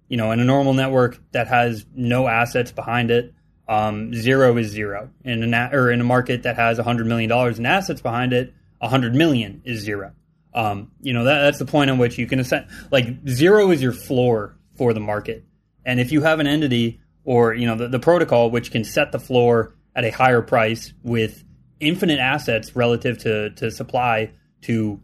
[0.08, 3.34] you know, in a normal network that has no assets behind it,
[3.68, 5.12] um, zero is zero.
[5.24, 8.54] In a or in a market that has hundred million dollars in assets behind it,
[8.82, 10.14] hundred million is zero.
[10.54, 12.68] Um, you know that, that's the point on which you can ascend.
[12.92, 15.46] Like zero is your floor for the market,
[15.86, 19.12] and if you have an entity or you know the, the protocol which can set
[19.12, 21.44] the floor at a higher price with
[21.80, 25.00] infinite assets relative to to supply to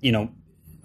[0.00, 0.30] you know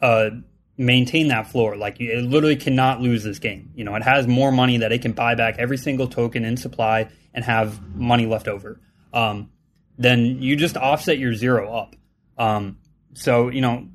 [0.02, 0.30] uh,
[0.78, 1.76] maintain that floor.
[1.76, 3.72] Like it literally cannot lose this game.
[3.76, 6.58] You know, it has more money that it can buy back every single token in
[6.58, 8.80] supply and have money left over.
[9.14, 9.52] Um,
[9.98, 11.96] then you just offset your zero up.
[12.38, 12.78] Um,
[13.14, 13.88] so you know,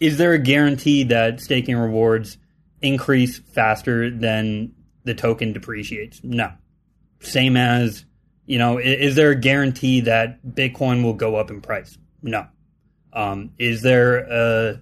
[0.00, 2.38] is there a guarantee that staking rewards
[2.80, 4.72] increase faster than
[5.04, 6.20] the token depreciates?
[6.22, 6.52] No.
[7.20, 8.04] Same as
[8.46, 11.96] you know, is, is there a guarantee that Bitcoin will go up in price?
[12.22, 12.46] No.
[13.14, 14.80] Um, is there a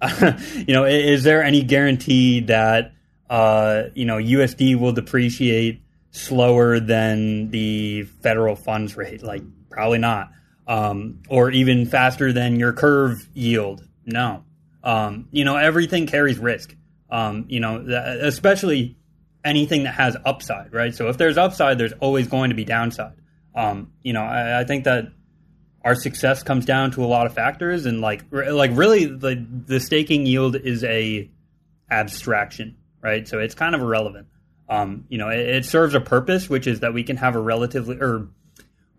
[0.54, 2.92] you know, is there any guarantee that
[3.28, 9.22] uh, you know USD will depreciate slower than the federal funds rate?
[9.22, 10.30] Like, probably not.
[10.66, 13.86] Um, or even faster than your curve yield?
[14.04, 14.44] No.
[14.84, 16.76] Um, you know, everything carries risk.
[17.10, 17.78] Um, you know,
[18.20, 18.96] especially
[19.44, 20.94] anything that has upside, right?
[20.94, 23.14] So if there's upside, there's always going to be downside.
[23.54, 25.06] Um, you know, I, I think that
[25.88, 29.80] our success comes down to a lot of factors and like like really the the
[29.80, 31.30] staking yield is a
[31.90, 33.26] abstraction right?
[33.26, 34.26] So it's kind of irrelevant.
[34.68, 37.40] Um, you know it, it, serves a purpose which is that we can have a
[37.40, 38.28] relatively or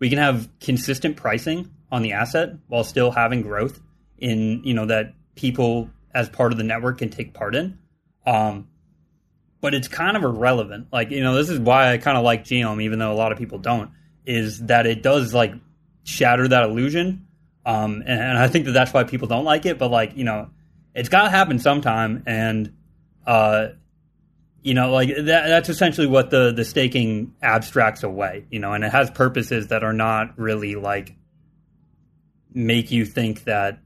[0.00, 3.80] we can have consistent pricing on the asset while still having growth
[4.18, 7.78] in you know that people as part of the network can take part in.
[8.26, 8.66] Um,
[9.60, 10.88] but it's kind of irrelevant.
[10.92, 13.30] Like you know this is why i kind of like gOHM even though a lot
[13.30, 13.92] of people don't
[14.26, 15.54] is that it does like
[16.04, 17.26] shatter that illusion.
[17.64, 19.78] Um, and, and, I think that that's why people don't like it.
[19.78, 20.50] But like you know,
[20.94, 22.22] it's got to happen sometime.
[22.26, 22.74] And
[23.26, 23.68] uh,
[24.62, 28.84] you know, like that, that's essentially what the the staking abstracts away, you know, and
[28.84, 31.14] it has purposes that are not really like
[32.52, 33.78] make you think that,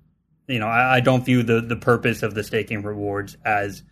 [0.46, 3.82] you know, I, I don't view the the purpose of the staking rewards as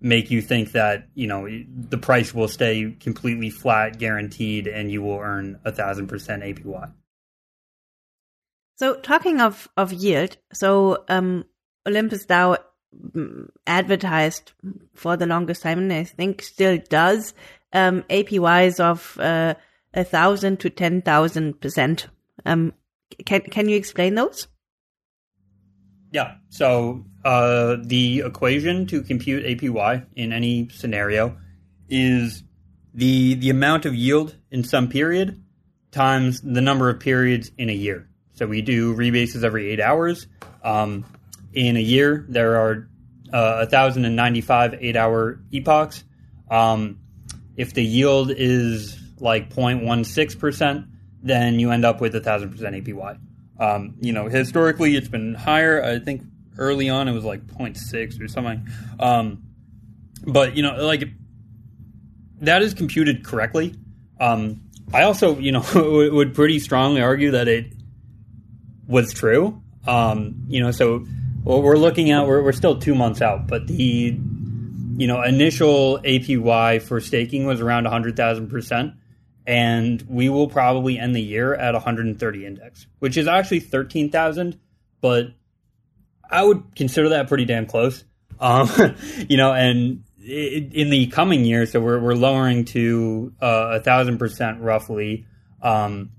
[0.00, 5.02] make you think that you know the price will stay completely flat, guaranteed, and you
[5.02, 6.92] will earn a thousand percent APY.
[8.76, 11.44] So talking of of yield, so um,
[11.86, 12.58] Olympus DAO
[13.14, 14.52] mm, advertised
[14.94, 17.32] for the longest time, and I think still does
[17.72, 19.54] um, APYs of uh,
[19.94, 22.08] a thousand to ten thousand percent.
[22.44, 22.74] Um,
[23.24, 24.46] can can you explain those?
[26.12, 26.34] Yeah.
[26.50, 31.38] So uh, the equation to compute APY in any scenario
[31.88, 32.42] is
[32.92, 35.42] the the amount of yield in some period
[35.92, 38.08] times the number of periods in a year.
[38.36, 40.26] So we do rebases every eight hours.
[40.62, 41.06] Um,
[41.54, 42.88] in a year, there are
[43.32, 46.04] uh, 1,095 eight hour epochs.
[46.50, 47.00] Um,
[47.56, 50.86] if the yield is like 0.16%,
[51.22, 53.18] then you end up with a 1,000% APY.
[53.58, 55.82] Um, you know, historically, it's been higher.
[55.82, 56.22] I think
[56.58, 58.68] early on it was like 0.6 or something.
[59.00, 59.44] Um,
[60.26, 61.08] but, you know, like
[62.42, 63.74] that is computed correctly.
[64.20, 64.60] Um,
[64.92, 65.64] I also, you know,
[66.12, 67.72] would pretty strongly argue that it
[68.86, 69.62] was true.
[69.86, 71.06] Um, you know, so
[71.44, 74.18] what we're looking at, we're, we're still two months out, but the
[74.98, 78.94] you know initial APY for staking was around 100,000 percent,
[79.46, 84.58] and we will probably end the year at 130 index, which is actually 13,000,
[85.00, 85.28] but
[86.28, 88.04] I would consider that pretty damn close.
[88.40, 88.68] Um,
[89.28, 94.18] you know, and in the coming year, so we're we're lowering to uh, a thousand
[94.18, 95.26] percent roughly.
[95.62, 96.10] Um,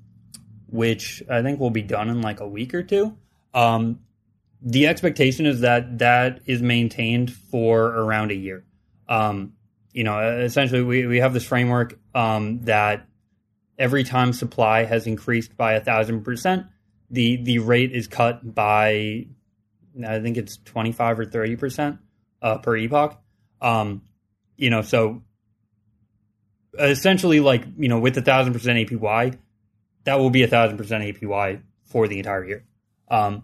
[0.68, 3.18] which I think will be done in like a week or two.
[3.53, 3.99] Um,
[4.61, 8.65] the expectation is that that is maintained for around a year.
[9.07, 9.53] Um,
[9.93, 13.07] you know, essentially, we, we have this framework um, that
[13.78, 16.68] every time supply has increased by a thousand percent,
[17.09, 19.28] the the rate is cut by
[20.05, 21.99] I think it's twenty five or thirty percent
[22.41, 23.20] uh, per epoch.
[23.61, 24.01] Um,
[24.55, 25.24] you know, so
[26.78, 29.38] essentially, like you know, with a thousand percent APY,
[30.08, 32.66] that will be a thousand percent APY for the entire year.
[33.12, 33.43] Um,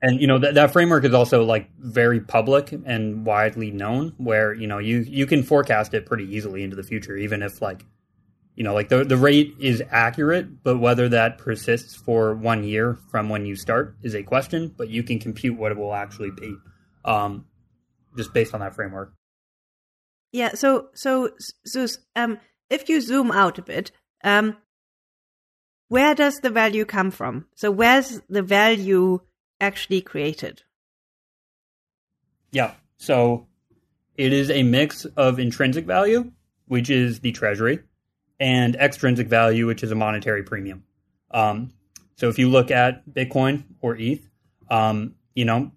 [0.00, 4.54] and you know that that framework is also like very public and widely known, where
[4.54, 7.84] you know you you can forecast it pretty easily into the future, even if like
[8.54, 12.96] you know like the the rate is accurate, but whether that persists for one year
[13.10, 14.72] from when you start is a question.
[14.76, 16.54] But you can compute what it will actually be,
[17.04, 17.46] um,
[18.16, 19.14] just based on that framework.
[20.32, 20.54] Yeah.
[20.54, 21.30] So so
[21.64, 22.38] so um,
[22.70, 23.90] if you zoom out a bit,
[24.22, 24.58] um,
[25.94, 27.46] where does the value come from?
[27.54, 29.20] So where's the value
[29.60, 30.64] actually created?
[32.50, 32.74] Yeah.
[32.96, 33.46] So
[34.16, 36.32] it is a mix of intrinsic value,
[36.66, 37.78] which is the treasury,
[38.40, 40.82] and extrinsic value, which is a monetary premium.
[41.30, 41.72] Um,
[42.16, 44.28] so if you look at Bitcoin or ETH,
[44.68, 45.70] um, you know,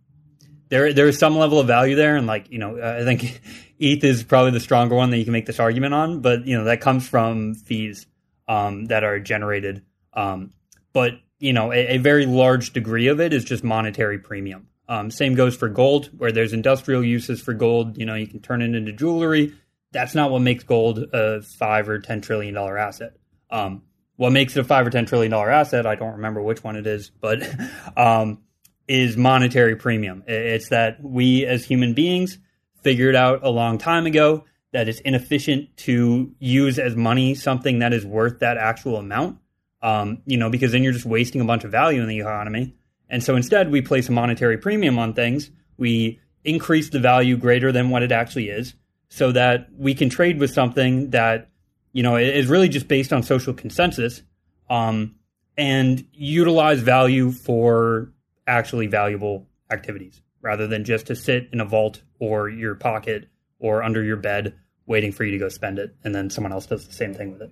[0.70, 3.40] there there is some level of value there, and like you know, I think
[3.80, 6.22] ETH is probably the stronger one that you can make this argument on.
[6.22, 8.08] But you know, that comes from fees
[8.48, 9.84] um, that are generated
[10.18, 10.52] um,
[10.92, 14.68] but you know, a, a, very large degree of it is just monetary premium.
[14.90, 17.98] Um, same goes for gold, where there's industrial uses for gold.
[17.98, 19.54] You know, you can turn it into jewelry.
[19.92, 23.18] That's not what makes gold a five or ten trillion dollar asset.
[23.52, 23.84] Um,
[24.16, 26.76] what makes it a five or ten trillion dollar asset, I don't remember which one
[26.76, 27.44] it is, but
[27.98, 28.42] um,
[28.88, 30.24] is monetary premium.
[30.26, 32.40] It's that we as human beings
[32.82, 37.94] figured out a long time ago that it's inefficient to use as money something that
[37.94, 39.38] is worth that actual amount
[39.82, 42.76] um, you know, because then you're just wasting a bunch of value in the economy.
[43.10, 45.50] And so instead, we place a monetary premium on things.
[45.78, 48.74] We increase the value greater than what it actually is
[49.10, 51.50] so that we can trade with something that,
[51.94, 54.22] you know, is really just based on social consensus
[54.70, 55.16] um,
[55.58, 58.12] and utilize value for
[58.46, 63.84] actually valuable activities rather than just to sit in a vault or your pocket or
[63.84, 64.56] under your bed
[64.86, 67.32] waiting for you to go spend it and then someone else does the same thing
[67.32, 67.52] with it.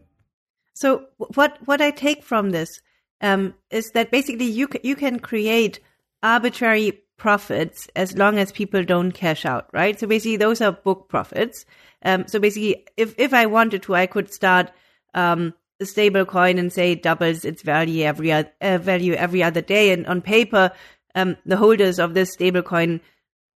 [0.76, 2.82] So what what I take from this
[3.22, 5.80] um, is that basically you you can create
[6.22, 9.98] arbitrary profits as long as people don't cash out, right?
[9.98, 11.66] So basically those are book profits.
[12.04, 14.72] Um, so basically, if if I wanted to, I could start
[15.14, 19.62] um, a stable coin and say it doubles its value every uh, value every other
[19.62, 20.72] day, and on paper,
[21.16, 23.00] um, the holders of this stable coin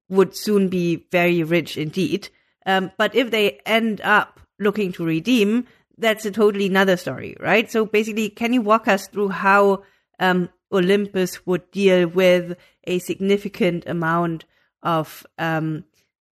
[0.09, 2.30] would soon be very rich indeed.
[2.65, 5.67] Um, but if they end up looking to redeem,
[6.00, 7.70] that's a totally another story, right?
[7.70, 9.84] So basically, can you walk us through how
[10.20, 14.45] um, Olympus would deal with a significant amount
[14.82, 15.84] of um,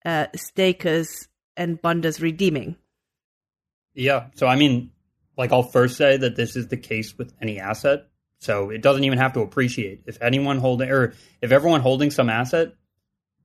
[0.06, 2.78] uh, stakers and bonders redeeming?
[3.94, 4.28] Yeah.
[4.36, 4.92] So, I mean,
[5.38, 8.08] like, I'll first say that this is the case with any asset.
[8.40, 10.04] So it doesn't even have to appreciate.
[10.06, 12.74] If anyone holding, or if everyone holding some asset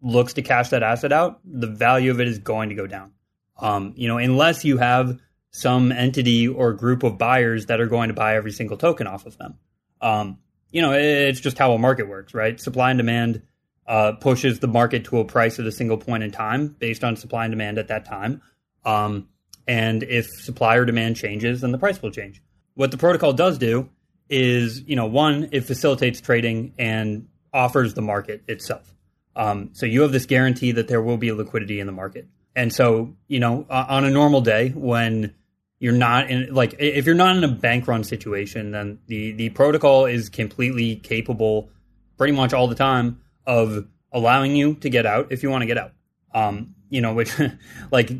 [0.02, 3.12] looks to cash that asset out, the value of it is going to go down.
[3.58, 5.18] Um, you know, unless you have
[5.52, 9.26] some entity or group of buyers that are going to buy every single token off
[9.26, 9.58] of them.
[10.00, 10.38] Um,
[10.70, 12.58] you know, it's just how a market works, right?
[12.58, 13.42] Supply and demand
[13.86, 17.16] uh, pushes the market to a price at a single point in time based on
[17.16, 18.40] supply and demand at that time.
[18.84, 19.28] Um,
[19.68, 22.42] and if supply or demand changes, then the price will change.
[22.74, 23.90] What the protocol does do
[24.28, 28.94] is, you know, one, it facilitates trading and offers the market itself.
[29.36, 32.26] Um, so you have this guarantee that there will be liquidity in the market.
[32.56, 35.34] And so, you know, on a normal day when
[35.82, 39.48] you're not in like if you're not in a bank run situation, then the the
[39.48, 41.70] protocol is completely capable,
[42.16, 45.66] pretty much all the time, of allowing you to get out if you want to
[45.66, 45.90] get out.
[46.32, 47.32] Um, you know, which
[47.90, 48.12] like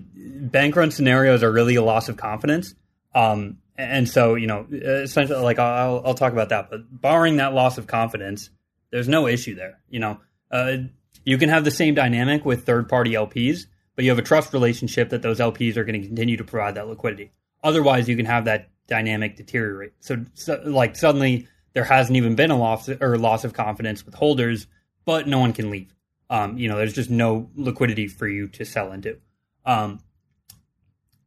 [0.51, 2.75] bank run scenarios are really a loss of confidence.
[3.15, 7.55] Um, and so you know, essentially, like I'll I'll talk about that, but barring that
[7.55, 8.51] loss of confidence,
[8.91, 9.79] there's no issue there.
[9.89, 10.79] You know, uh,
[11.25, 14.53] you can have the same dynamic with third party LPs, but you have a trust
[14.53, 17.31] relationship that those LPs are going to continue to provide that liquidity.
[17.63, 19.93] Otherwise, you can have that dynamic deteriorate.
[20.01, 24.15] So, so, like suddenly there hasn't even been a loss or loss of confidence with
[24.15, 24.67] holders,
[25.05, 25.95] but no one can leave.
[26.29, 29.19] Um, you know, there's just no liquidity for you to sell into.
[29.65, 30.01] Um,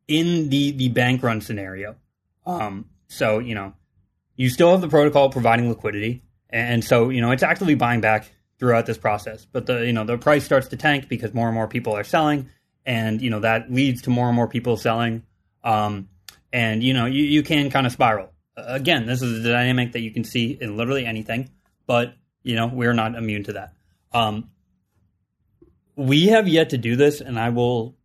[0.08, 1.96] in the the bank run scenario,
[2.46, 3.74] um, so you know,
[4.36, 8.30] you still have the protocol providing liquidity, and so you know it's actively buying back
[8.60, 9.46] throughout this process.
[9.46, 12.04] But the you know the price starts to tank because more and more people are
[12.04, 12.50] selling,
[12.86, 15.24] and you know that leads to more and more people selling.
[15.64, 16.10] Um,
[16.56, 18.32] and you know you, you can kind of spiral.
[18.56, 21.49] Again, this is a dynamic that you can see in literally anything,
[21.86, 23.74] but you know we're not immune to that.
[24.14, 24.49] Um,
[25.97, 27.97] we have yet to do this, and I will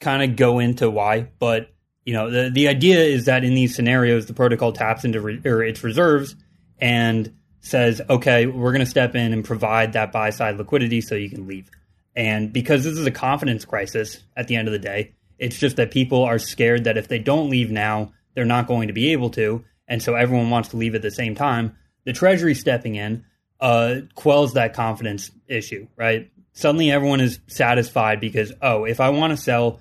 [0.00, 1.28] kind of go into why.
[1.38, 1.72] But
[2.04, 5.40] you know the the idea is that in these scenarios, the protocol taps into re-
[5.44, 6.34] or its reserves
[6.80, 11.14] and says, okay, we're going to step in and provide that buy side liquidity so
[11.14, 11.70] you can leave.
[12.16, 15.76] And because this is a confidence crisis at the end of the day, it's just
[15.76, 19.12] that people are scared that if they don't leave now, they're not going to be
[19.12, 19.64] able to.
[19.88, 21.76] And so everyone wants to leave at the same time.
[22.04, 23.24] The Treasury stepping in
[23.58, 26.30] uh, quells that confidence issue, right?
[26.52, 29.80] Suddenly everyone is satisfied because, oh, if I want to sell,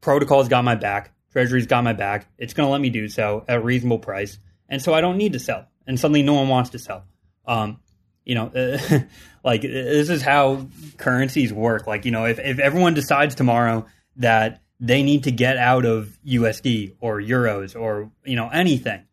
[0.00, 3.44] protocol's got my back, Treasury's got my back, it's going to let me do so
[3.48, 4.38] at a reasonable price.
[4.68, 5.66] And so I don't need to sell.
[5.86, 7.04] And suddenly no one wants to sell.
[7.44, 7.80] Um,
[8.24, 9.00] you know, uh,
[9.44, 11.88] like this is how currencies work.
[11.88, 13.86] Like, you know, if, if everyone decides tomorrow
[14.16, 19.06] that they need to get out of USD or euros or you know anything.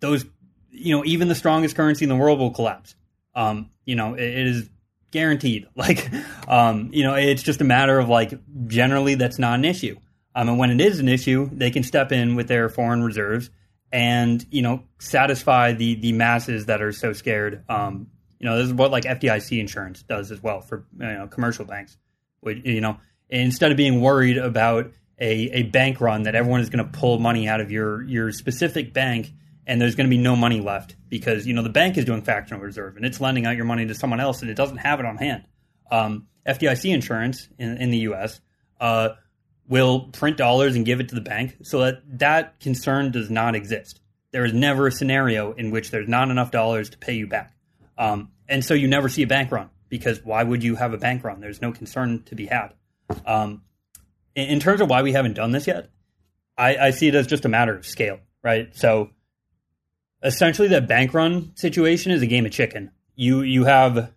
[0.00, 0.24] Those
[0.70, 2.94] you know even the strongest currency in the world will collapse.
[3.34, 4.70] Um, you know it, it is
[5.10, 5.66] guaranteed.
[5.76, 6.10] Like
[6.48, 9.96] um, you know it's just a matter of like generally that's not an issue.
[10.34, 13.50] Um, and when it is an issue, they can step in with their foreign reserves
[13.90, 17.64] and you know satisfy the the masses that are so scared.
[17.68, 18.06] Um,
[18.38, 21.64] you know this is what like FDIC insurance does as well for you know commercial
[21.64, 21.96] banks.
[22.40, 22.98] Which, you know
[23.28, 27.18] instead of being worried about a, a bank run that everyone is going to pull
[27.18, 29.32] money out of your your specific bank
[29.66, 32.22] and there's going to be no money left because you know the bank is doing
[32.22, 35.00] fractional reserve and it's lending out your money to someone else and it doesn't have
[35.00, 35.44] it on hand.
[35.90, 38.40] Um, FDIC insurance in, in the U.S.
[38.80, 39.10] Uh,
[39.68, 43.54] will print dollars and give it to the bank so that that concern does not
[43.54, 44.00] exist.
[44.32, 47.56] There is never a scenario in which there's not enough dollars to pay you back,
[47.96, 50.98] um, and so you never see a bank run because why would you have a
[50.98, 51.40] bank run?
[51.40, 52.74] There's no concern to be had.
[53.24, 53.62] Um,
[54.36, 55.90] in terms of why we haven't done this yet,
[56.56, 58.74] I, I see it as just a matter of scale, right?
[58.76, 59.10] So
[60.22, 62.90] essentially, the bank run situation is a game of chicken.
[63.14, 64.12] You you have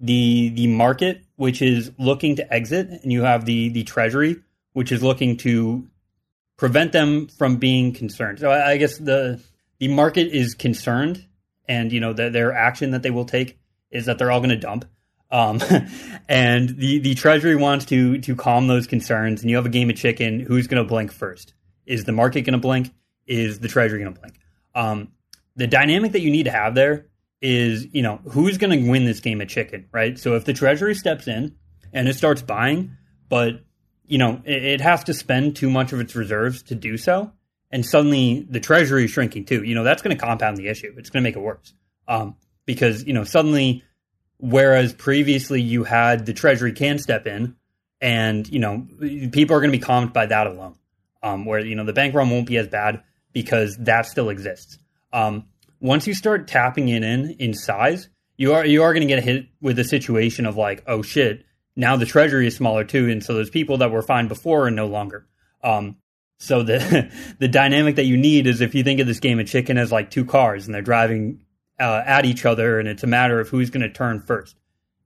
[0.00, 4.36] the the market which is looking to exit, and you have the the treasury
[4.72, 5.86] which is looking to
[6.56, 8.38] prevent them from being concerned.
[8.38, 9.42] So I, I guess the
[9.78, 11.26] the market is concerned,
[11.68, 13.58] and you know the, their action that they will take
[13.90, 14.86] is that they're all going to dump.
[15.32, 15.60] Um,
[16.28, 19.90] and the, the Treasury wants to to calm those concerns, and you have a game
[19.90, 20.38] of chicken.
[20.40, 21.54] Who's going to blink first?
[21.86, 22.92] Is the market going to blink?
[23.26, 24.38] Is the Treasury going to blink?
[24.74, 25.08] Um,
[25.56, 27.06] the dynamic that you need to have there
[27.40, 30.18] is, you know, who's going to win this game of chicken, right?
[30.18, 31.56] So if the Treasury steps in
[31.92, 32.96] and it starts buying,
[33.28, 33.64] but
[34.04, 37.32] you know it, it has to spend too much of its reserves to do so,
[37.70, 40.94] and suddenly the Treasury is shrinking too, you know, that's going to compound the issue.
[40.96, 41.72] It's going to make it worse
[42.06, 43.82] um, because you know suddenly
[44.42, 47.54] Whereas previously you had the Treasury can step in,
[48.00, 48.88] and you know
[49.30, 50.74] people are going to be calmed by that alone.
[51.22, 54.78] Um, where you know the bank run won't be as bad because that still exists.
[55.12, 55.46] Um,
[55.80, 59.22] once you start tapping it in in size, you are you are going to get
[59.22, 61.44] hit with a situation of like, oh shit,
[61.76, 64.72] now the treasury is smaller too, and so those people that were fine before are
[64.72, 65.28] no longer.
[65.62, 65.98] Um,
[66.38, 69.46] So the the dynamic that you need is if you think of this game of
[69.46, 71.44] chicken as like two cars and they're driving
[71.82, 74.56] uh, at each other, and it's a matter of who's going to turn first.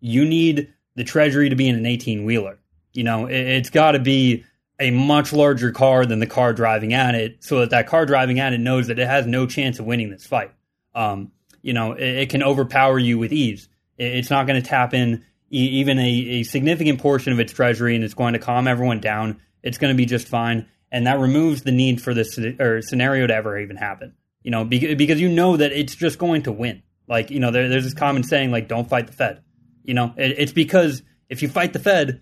[0.01, 2.59] You need the treasury to be in an 18 wheeler.
[2.93, 4.45] You know, it, it's got to be
[4.79, 8.41] a much larger car than the car driving at it, so that that car driving
[8.41, 10.53] at it knows that it has no chance of winning this fight.
[10.95, 13.71] Um, you know, it, it, can overpower you with ease.
[13.97, 17.55] It, it's not going to tap in e- even a, a significant portion of its
[17.55, 19.41] treasury, and it's going to calm everyone down.
[19.63, 23.27] It's going to be just fine, and that removes the need for this or scenario
[23.27, 24.13] to ever even happen.
[24.47, 26.85] You know, because, you know that it's just going to win.
[27.09, 29.43] Like, you know, there, there's this common saying like, "Don't fight the Fed."
[29.83, 32.21] You know, it, it's because if you fight the Fed,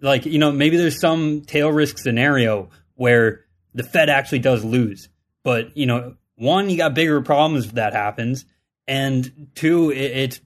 [0.00, 3.44] like you know maybe there's some tail risk scenario where
[3.74, 5.08] the Fed actually does lose,
[5.42, 8.44] but you know one you got bigger problems if that happens,
[8.86, 10.40] and two it, it's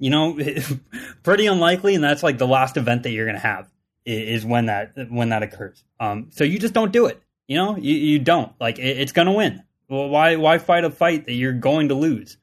[0.00, 0.36] you know
[1.22, 3.70] pretty unlikely, and that's like the last event that you're gonna have
[4.04, 5.84] is when that when that occurs.
[6.00, 7.22] Um, so you just don't do it.
[7.46, 9.62] You know, you, you don't like it, it's gonna win.
[9.92, 12.38] Well, why why fight a fight that you're going to lose?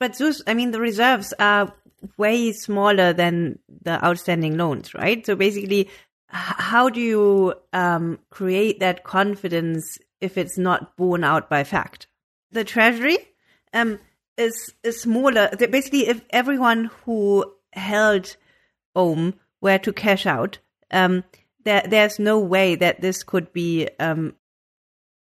[0.00, 1.72] But Zeus, I mean, the reserves are
[2.16, 5.24] way smaller than the outstanding loans, right?
[5.24, 5.88] So basically,
[6.26, 12.08] how do you um, create that confidence if it's not borne out by fact?
[12.50, 13.18] The treasury
[13.72, 14.00] um,
[14.36, 15.50] is is smaller.
[15.56, 18.36] Basically, if everyone who held
[18.96, 20.58] Ohm were to cash out,
[20.90, 21.22] um,
[21.62, 24.34] there there's no way that this could be um,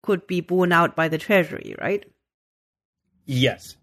[0.02, 2.04] could be borne out by the treasury, right?
[3.26, 3.76] Yes.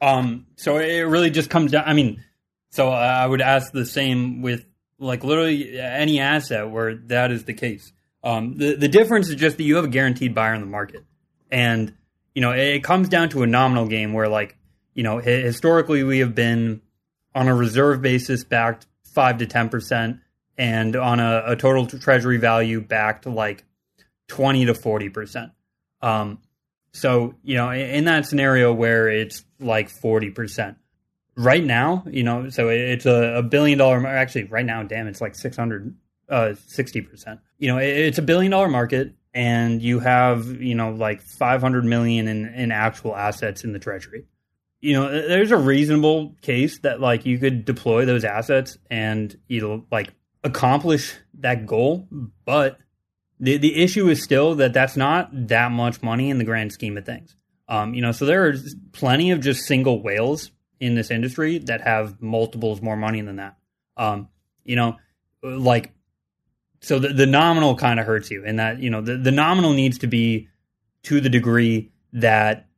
[0.00, 0.46] Um.
[0.56, 1.84] So it really just comes down.
[1.86, 2.22] I mean,
[2.70, 4.66] so I would ask the same with
[4.98, 7.92] like literally any asset where that is the case.
[8.22, 11.04] Um, the the difference is just that you have a guaranteed buyer in the market,
[11.50, 11.94] and
[12.34, 14.56] you know it, comes down to a nominal game where like
[14.94, 16.82] you know historically we have been
[17.34, 20.18] on a reserve basis backed five to ten percent,
[20.58, 23.64] and on a, a, total treasury value backed like
[24.28, 25.52] twenty to forty percent.
[26.02, 26.38] Um,
[26.92, 30.78] so you know in that scenario where it's like forty percent
[31.36, 34.04] right now, you know, so it's a, a billion dollar.
[34.06, 35.94] Actually, right now, damn, it's like six hundred,
[36.28, 37.40] uh, sixty percent.
[37.58, 41.84] You know, it's a billion dollar market, and you have you know like five hundred
[41.84, 44.24] million in in actual assets in the treasury.
[44.80, 49.60] You know, there's a reasonable case that like you could deploy those assets and you
[49.60, 50.12] know like
[50.44, 52.08] accomplish that goal,
[52.44, 52.78] but
[53.40, 56.96] the the issue is still that that's not that much money in the grand scheme
[56.96, 57.36] of things.
[57.68, 58.54] Um, you know, so there are
[58.92, 63.56] plenty of just single whales in this industry that have multiples more money than that.
[63.96, 64.28] Um,
[64.64, 64.96] you know,
[65.42, 65.92] like
[66.80, 69.72] so the, the nominal kind of hurts you in that you know the, the nominal
[69.72, 70.48] needs to be
[71.04, 72.68] to the degree that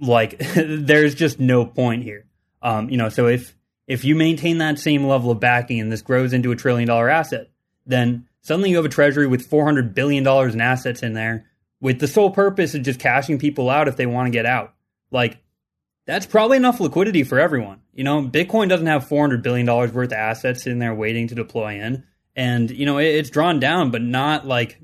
[0.00, 2.26] like there's just no point here.
[2.62, 3.54] Um, you know, so if
[3.86, 7.08] if you maintain that same level of backing and this grows into a trillion dollar
[7.08, 7.50] asset,
[7.86, 11.46] then suddenly you have a treasury with 400 billion dollars in assets in there
[11.80, 14.74] with the sole purpose of just cashing people out if they want to get out.
[15.10, 15.38] Like
[16.06, 17.82] that's probably enough liquidity for everyone.
[17.92, 21.80] You know, Bitcoin doesn't have $400 billion worth of assets in there waiting to deploy
[21.80, 22.04] in.
[22.34, 24.80] And, you know, it, it's drawn down, but not like,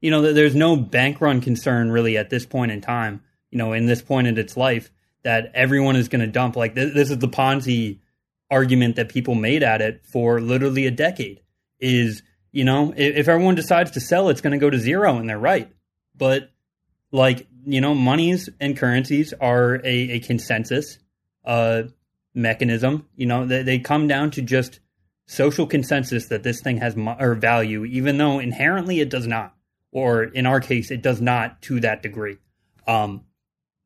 [0.00, 3.72] you know, there's no bank run concern really at this point in time, you know,
[3.72, 4.90] in this point in its life
[5.22, 6.56] that everyone is going to dump.
[6.56, 8.00] Like, this, this is the Ponzi
[8.50, 11.40] argument that people made at it for literally a decade
[11.78, 12.22] is,
[12.54, 15.28] you know, if, if everyone decides to sell, it's going to go to zero, and
[15.28, 15.72] they're right.
[16.16, 16.52] But,
[17.10, 20.98] like, you know, monies and currencies are a, a consensus
[21.44, 21.82] uh,
[22.32, 23.08] mechanism.
[23.16, 24.78] You know, they, they come down to just
[25.26, 29.52] social consensus that this thing has mo- or value, even though inherently it does not,
[29.90, 32.36] or in our case, it does not to that degree.
[32.86, 33.24] Um,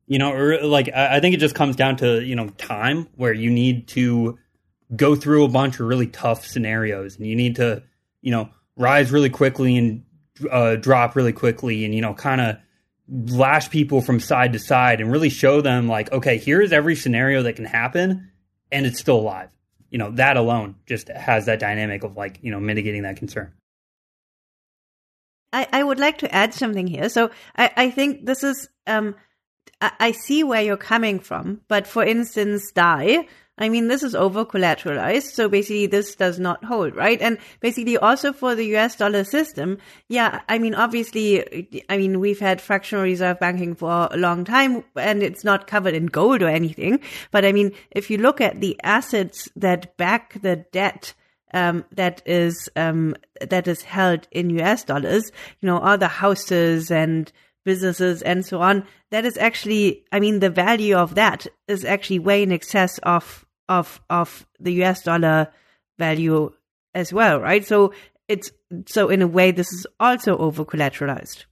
[0.05, 3.07] you know, or like I, I think it just comes down to you know time
[3.15, 4.37] where you need to
[4.95, 7.81] go through a bunch of really tough scenarios, and you need to
[8.21, 8.49] you know
[8.79, 10.03] rise really quickly and
[10.49, 12.57] uh, drop really quickly, and you know kind of
[13.09, 17.43] lash people from side to side and really show them like, okay, here's every scenario
[17.43, 18.31] that can happen
[18.71, 19.49] and it's still alive.
[19.89, 23.53] You know, that alone just has that dynamic of like, you know, mitigating that concern.
[25.51, 27.09] I, I would like to add something here.
[27.09, 29.15] So I, I think this is um
[29.81, 33.27] I, I see where you're coming from, but for instance, DAI
[33.59, 35.33] I mean, this is over collateralized.
[35.33, 37.21] So basically this does not hold, right?
[37.21, 42.39] And basically also for the US dollar system, yeah, I mean, obviously, I mean, we've
[42.39, 46.47] had fractional reserve banking for a long time and it's not covered in gold or
[46.47, 47.01] anything.
[47.31, 51.13] But I mean, if you look at the assets that back the debt,
[51.53, 56.91] um, that is um, that is held in US dollars, you know, all the houses
[56.91, 57.31] and
[57.65, 62.19] businesses and so on, that is actually, I mean, the value of that is actually
[62.19, 65.47] way in excess of of of the US dollar
[65.97, 66.51] value
[66.93, 67.65] as well, right?
[67.65, 67.93] So
[68.27, 68.51] it's
[68.87, 71.45] so in a way this is also over collateralized.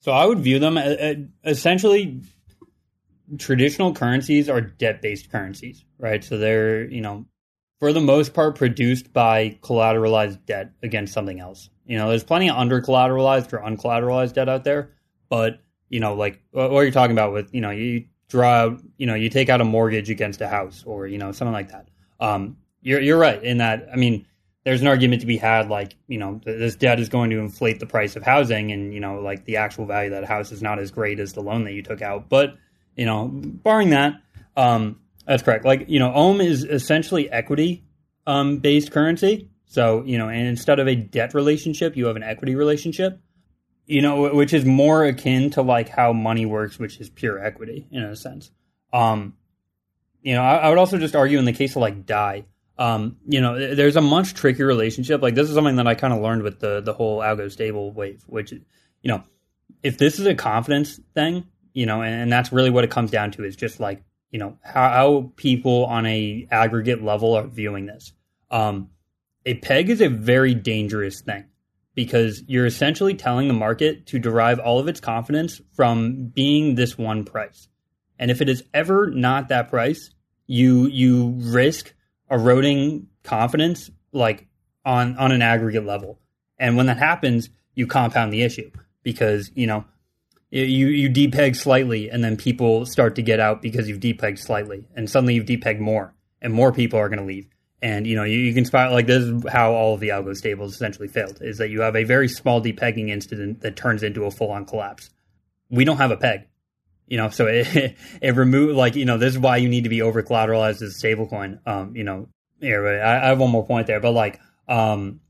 [0.00, 2.22] So I would view them uh, uh, essentially
[3.38, 6.22] traditional currencies are debt based currencies, right?
[6.22, 7.26] So they're, you know,
[7.78, 11.68] for the most part produced by collateralized debt against something else.
[11.86, 14.94] You know, there's plenty of under collateralized or uncollateralized debt out there,
[15.28, 19.06] but, you know, like what you're talking about with, you know, you draw out, you
[19.06, 21.88] know, you take out a mortgage against a house or, you know, something like that.
[22.20, 23.88] Um, you're, you're right in that.
[23.92, 24.26] I mean,
[24.68, 27.80] there's an argument to be had like you know this debt is going to inflate
[27.80, 30.60] the price of housing and you know like the actual value of that house is
[30.60, 32.54] not as great as the loan that you took out but
[32.94, 34.20] you know barring that
[34.58, 37.82] um, that's correct like you know ohm is essentially equity
[38.26, 42.22] um, based currency so you know and instead of a debt relationship you have an
[42.22, 43.18] equity relationship
[43.88, 47.88] you know which is more akin to like how money works which is pure equity
[47.90, 48.52] in a sense
[48.92, 49.34] um,
[50.22, 52.44] you know I, I would also just argue in the case of like dai
[52.78, 55.20] um, you know, there's a much trickier relationship.
[55.20, 57.90] Like this is something that I kind of learned with the the whole algo stable
[57.92, 58.60] wave, which you
[59.04, 59.24] know,
[59.82, 63.10] if this is a confidence thing, you know, and, and that's really what it comes
[63.10, 67.46] down to is just like you know how, how people on a aggregate level are
[67.46, 68.12] viewing this.
[68.50, 68.90] Um,
[69.44, 71.46] a peg is a very dangerous thing
[71.98, 76.96] because you're essentially telling the market to derive all of its confidence from being this
[76.96, 77.66] one price.
[78.20, 80.10] And if it is ever not that price,
[80.46, 81.92] you you risk
[82.30, 84.46] eroding confidence like
[84.84, 86.20] on on an aggregate level.
[86.56, 88.70] And when that happens, you compound the issue
[89.02, 89.84] because you know
[90.50, 94.86] you you depeg slightly, and then people start to get out because you've depegged slightly,
[94.94, 97.48] and suddenly you've depegged more, and more people are going to leave.
[97.80, 100.36] And you know you, you can spot like this is how all of the algo
[100.36, 104.24] stables essentially failed is that you have a very small depegging incident that turns into
[104.24, 105.10] a full on collapse.
[105.70, 106.48] We don't have a peg
[107.08, 109.90] you know, so it it remove like you know this is why you need to
[109.90, 111.58] be over collateralized as a stablecoin.
[111.66, 112.28] Um, you know,
[112.60, 115.20] here I, I have one more point there, but like um,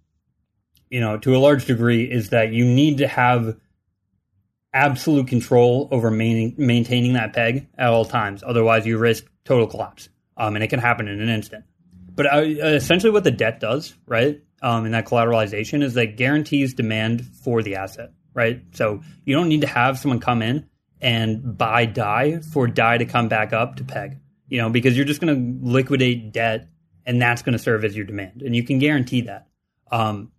[0.91, 3.57] you know, to a large degree, is that you need to have
[4.73, 8.43] absolute control over main, maintaining that peg at all times.
[8.45, 11.65] Otherwise, you risk total collapse, um, and it can happen in an instant.
[12.19, 16.75] But uh, essentially, what the debt does, right, um, in that collateralization, is that guarantees
[16.75, 18.61] demand for the asset, right?
[18.73, 20.69] So you don't need to have someone come in
[21.01, 25.07] and buy DAI for DAI to come back up to peg, you know, because you're
[25.07, 26.69] just going to liquidate debt
[27.07, 28.43] and that's going to serve as your demand.
[28.43, 29.47] And you can guarantee that.
[29.93, 30.33] Um,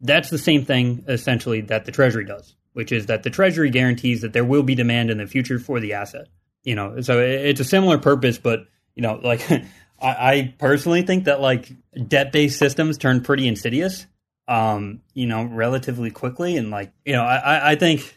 [0.00, 4.22] that's the same thing essentially that the Treasury does, which is that the Treasury guarantees
[4.22, 6.28] that there will be demand in the future for the asset.
[6.64, 8.60] You know, so it's a similar purpose, but
[8.94, 9.46] you know, like
[10.00, 11.72] I, I personally think that like
[12.08, 14.06] debt based systems turn pretty insidious,
[14.48, 18.16] um, you know, relatively quickly, and like you know, I, I think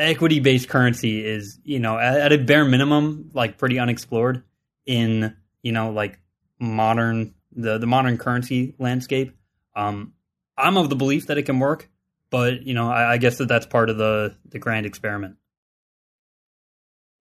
[0.00, 4.42] equity based currency is you know at, at, a bare minimum like pretty unexplored
[4.86, 6.18] in you know like
[6.58, 9.36] modern the the modern currency landscape.
[9.76, 10.14] Um
[10.56, 11.88] i'm of the belief that it can work
[12.28, 15.36] but you know i, I guess that that's part of the the grand experiment.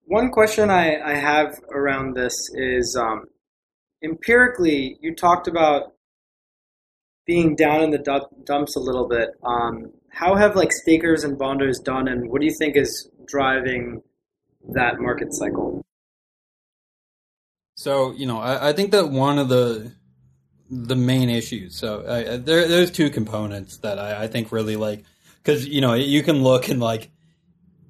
[0.06, 3.26] One question i i have around this is um
[4.04, 5.94] empirically you talked about
[7.26, 11.80] being down in the dumps a little bit um how have like stakers and bonders
[11.80, 14.02] done, and what do you think is driving
[14.74, 15.86] that market cycle?
[17.76, 19.94] So you know, I, I think that one of the
[20.70, 21.78] the main issues.
[21.78, 25.04] So I, there, there's two components that I, I think really like
[25.42, 27.10] because you know you can look and like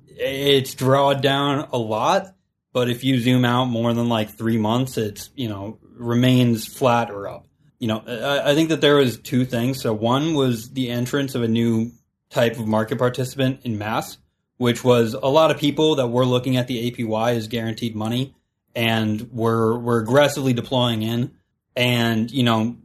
[0.07, 2.35] it's drawed down a lot,
[2.73, 7.11] but if you zoom out more than like three months, it's you know remains flat
[7.11, 7.45] or up.
[7.77, 9.81] You know, I, I think that there was two things.
[9.81, 11.91] So one was the entrance of a new
[12.29, 14.17] type of market participant in mass,
[14.57, 18.35] which was a lot of people that were looking at the APY as guaranteed money
[18.75, 21.31] and were were aggressively deploying in
[21.75, 22.77] and you know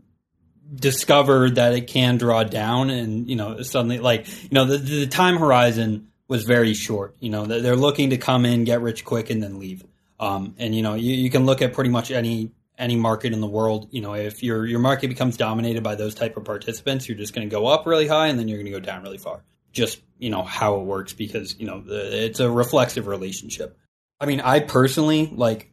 [0.74, 5.06] discovered that it can draw down and you know suddenly like you know the, the
[5.06, 9.30] time horizon was very short you know they're looking to come in get rich quick
[9.30, 9.84] and then leave
[10.18, 13.40] um, and you know you, you can look at pretty much any any market in
[13.40, 17.08] the world, you know, if your your market becomes dominated by those type of participants,
[17.08, 19.02] you're just going to go up really high and then you're going to go down
[19.02, 19.44] really far.
[19.72, 23.78] Just you know how it works because you know the, it's a reflexive relationship.
[24.20, 25.70] I mean, I personally like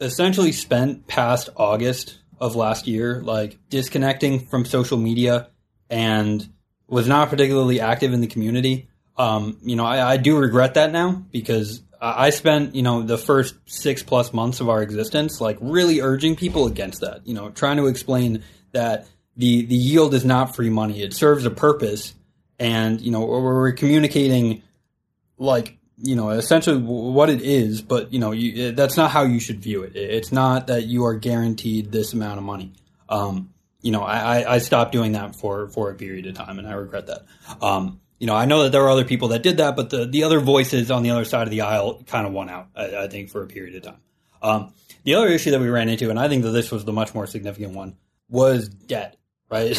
[0.00, 5.48] essentially spent past August of last year like disconnecting from social media
[5.88, 6.48] and
[6.88, 8.88] was not particularly active in the community.
[9.16, 13.16] Um, you know, I, I do regret that now because I spent, you know, the
[13.16, 17.50] first six plus months of our existence, like really urging people against that, you know,
[17.50, 18.42] trying to explain
[18.72, 21.00] that the, the yield is not free money.
[21.00, 22.12] It serves a purpose.
[22.58, 24.62] And, you know, we're communicating
[25.38, 29.38] like, you know, essentially what it is, but, you know, you, that's not how you
[29.38, 29.94] should view it.
[29.94, 32.72] It's not that you are guaranteed this amount of money.
[33.08, 36.66] Um, you know, I, I stopped doing that for, for a period of time and
[36.66, 37.26] I regret that.
[37.60, 40.06] Um, you know, I know that there were other people that did that, but the,
[40.06, 42.98] the other voices on the other side of the aisle kind of won out, I,
[42.98, 44.00] I think, for a period of time.
[44.40, 46.92] Um, the other issue that we ran into, and I think that this was the
[46.92, 47.96] much more significant one,
[48.28, 49.16] was debt,
[49.50, 49.76] right?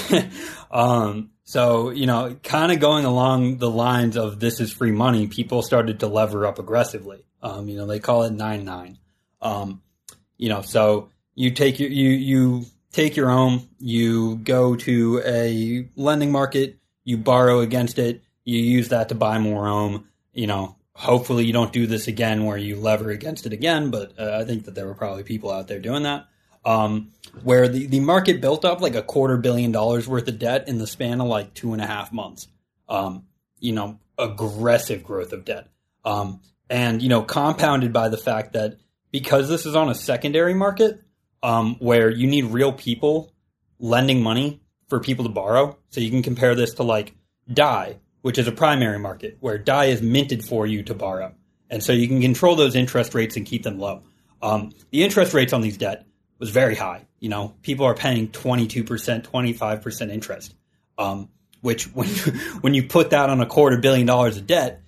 [0.71, 5.27] um, so, you know, kind of going along the lines of this is free money,
[5.27, 7.23] people started to lever up aggressively.
[7.41, 8.97] Um, you know, they call it 9 9.
[9.41, 9.81] Um,
[10.37, 15.89] you know, so you take your, you, you take your ohm, you go to a
[15.95, 20.07] lending market, you borrow against it, you use that to buy more ohm.
[20.33, 24.13] You know, hopefully you don't do this again where you lever against it again, but
[24.19, 26.27] uh, I think that there were probably people out there doing that.
[26.65, 27.11] Um,
[27.43, 30.77] where the, the market built up like a quarter billion dollars worth of debt in
[30.77, 32.47] the span of like two and a half months.
[32.87, 33.25] Um,
[33.59, 35.69] you know, aggressive growth of debt.
[36.05, 38.77] Um, and, you know, compounded by the fact that
[39.11, 41.01] because this is on a secondary market,
[41.41, 43.33] um, where you need real people
[43.79, 45.77] lending money for people to borrow.
[45.89, 47.13] So you can compare this to like
[47.51, 51.35] DAI, which is a primary market where DAI is minted for you to borrow.
[51.69, 54.01] And so you can control those interest rates and keep them low.
[54.41, 56.05] Um, the interest rates on these debt
[56.39, 57.05] was very high.
[57.19, 58.85] You know, people are paying 22%,
[59.23, 60.55] 25% interest,
[60.97, 64.81] um, which when you, when you put that on a quarter billion dollars of debt,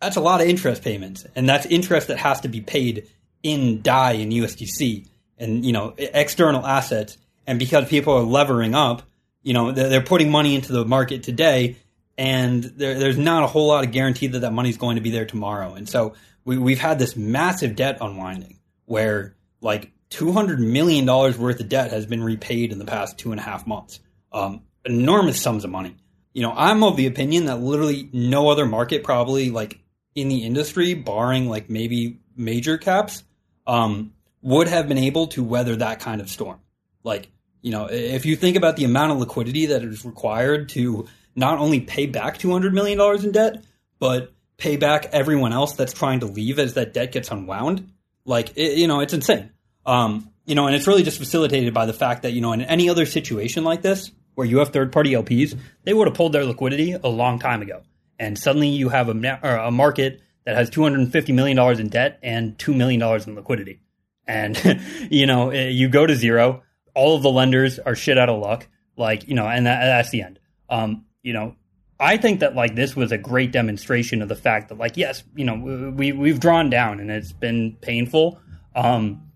[0.00, 1.26] that's a lot of interest payments.
[1.36, 3.06] And that's interest that has to be paid
[3.42, 7.18] in DAI and USDC and, you know, external assets.
[7.46, 9.02] And because people are levering up,
[9.42, 11.76] you know, they're putting money into the market today
[12.18, 15.10] and there, there's not a whole lot of guarantee that that money's going to be
[15.10, 15.74] there tomorrow.
[15.74, 16.14] And so
[16.44, 22.06] we, we've had this massive debt unwinding where like $200 million worth of debt has
[22.06, 24.00] been repaid in the past two and a half months.
[24.32, 25.94] Um, enormous sums of money.
[26.32, 29.78] You know, I'm of the opinion that literally no other market, probably like
[30.14, 33.22] in the industry, barring like maybe major caps,
[33.66, 34.12] um,
[34.42, 36.58] would have been able to weather that kind of storm.
[37.04, 37.28] Like,
[37.62, 41.08] you know, if you think about the amount of liquidity that is required to
[41.38, 43.64] not only pay back $200 million in debt,
[43.98, 47.92] but pay back everyone else that's trying to leave as that debt gets unwound.
[48.24, 49.50] Like, it, you know, it's insane.
[49.86, 52.62] Um, you know, and it's really just facilitated by the fact that, you know, in
[52.62, 56.32] any other situation like this, where you have third party LPs, they would have pulled
[56.32, 57.82] their liquidity a long time ago.
[58.18, 62.76] And suddenly you have a, a market that has $250 million in debt and $2
[62.76, 63.80] million in liquidity.
[64.26, 64.80] And,
[65.10, 66.62] you know, you go to zero,
[66.94, 68.66] all of the lenders are shit out of luck.
[68.96, 70.40] Like, you know, and that, that's the end.
[70.68, 71.54] Um, you know,
[72.00, 75.22] I think that like this was a great demonstration of the fact that like yes,
[75.36, 78.40] you know, we we've drawn down and it's been painful.
[78.74, 79.30] Um,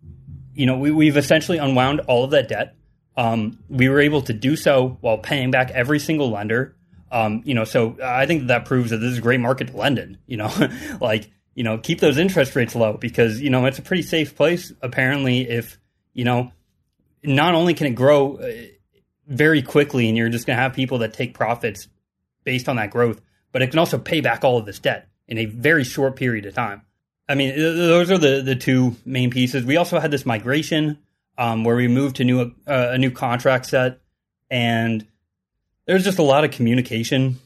[0.54, 2.76] you know, we we've essentially unwound all of that debt.
[3.14, 6.74] Um, we were able to do so while paying back every single lender.
[7.10, 9.76] Um, you know, so I think that, proves that this is a great market to
[9.76, 10.16] lend in.
[10.26, 10.70] You know,
[11.00, 14.34] like you know, keep those interest rates low because you know it's a pretty safe
[14.34, 14.72] place.
[14.80, 15.78] Apparently, if
[16.14, 16.52] you know,
[17.22, 18.50] not only can it grow uh,
[19.26, 21.88] very quickly and you're just going to have people that take profits
[22.44, 23.20] based on that growth,
[23.52, 26.44] but it can also pay back all of this debt in a very short period
[26.46, 26.82] of time.
[27.28, 29.64] I mean, those are the, the two main pieces.
[29.64, 30.98] We also had this migration
[31.38, 34.00] um, where we moved to new uh, a new contract set,
[34.50, 35.06] and
[35.86, 37.38] there's just a lot of communication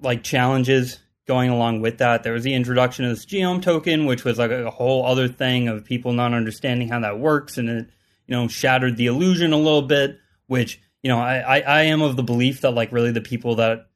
[0.00, 2.22] like challenges going along with that.
[2.22, 5.68] There was the introduction of this gOHM token, which was like a whole other thing
[5.68, 7.90] of people not understanding how that works, and it
[8.26, 12.02] you know shattered the illusion a little bit, which you know, I, I, I am
[12.02, 13.88] of the belief that like really the people that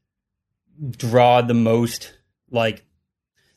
[0.91, 2.13] draw the most
[2.51, 2.85] like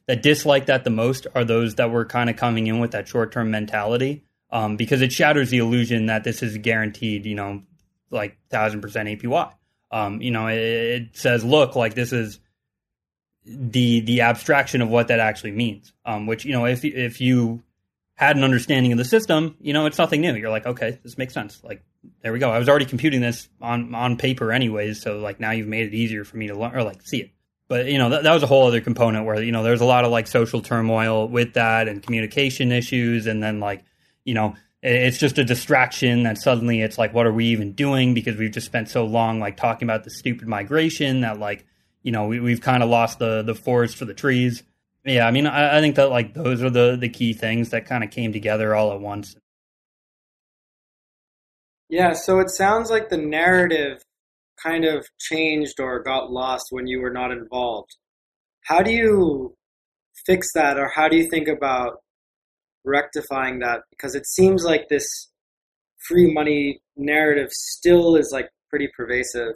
[0.07, 3.07] that dislike that the most are those that were kind of coming in with that
[3.07, 4.25] short term mentality.
[4.51, 7.61] Um, because it shatters the illusion that this is guaranteed, you know,
[8.09, 9.53] like thousand percent APY.
[9.91, 12.39] Um, you know, it, it, says, look, like this is
[13.45, 15.93] the the abstraction of what that actually means.
[16.05, 17.63] Um, which you know, if if you
[18.15, 20.35] had an understanding of the system, you know, it's nothing new.
[20.35, 21.63] You're like, okay, this makes sense.
[21.63, 21.83] Like,
[22.21, 22.51] there we go.
[22.51, 25.93] I was already computing this on on paper anyways, so like now you've made it
[25.93, 27.31] easier for me to learn or like see it.
[27.67, 29.85] But you know, that, that was a whole other component where you know there's a
[29.85, 33.83] lot of like social turmoil with that and communication issues, and then like
[34.25, 38.13] you know it's just a distraction that suddenly it's like what are we even doing
[38.13, 41.65] because we've just spent so long like talking about the stupid migration that like
[42.01, 44.63] you know we, we've kind of lost the the forest for the trees
[45.05, 47.85] yeah, I mean, I, I think that like those are the the key things that
[47.85, 49.35] kind of came together all at once.
[51.89, 54.03] Yeah, so it sounds like the narrative
[54.61, 57.95] kind of changed or got lost when you were not involved.
[58.65, 59.55] How do you
[60.25, 61.97] fix that, or how do you think about
[62.85, 63.81] rectifying that?
[63.89, 65.07] Because it seems like this
[66.07, 69.53] free money narrative still is like pretty pervasive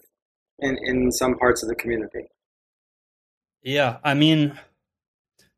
[0.59, 2.25] in, in some parts of the community.
[3.61, 4.59] Yeah, I mean,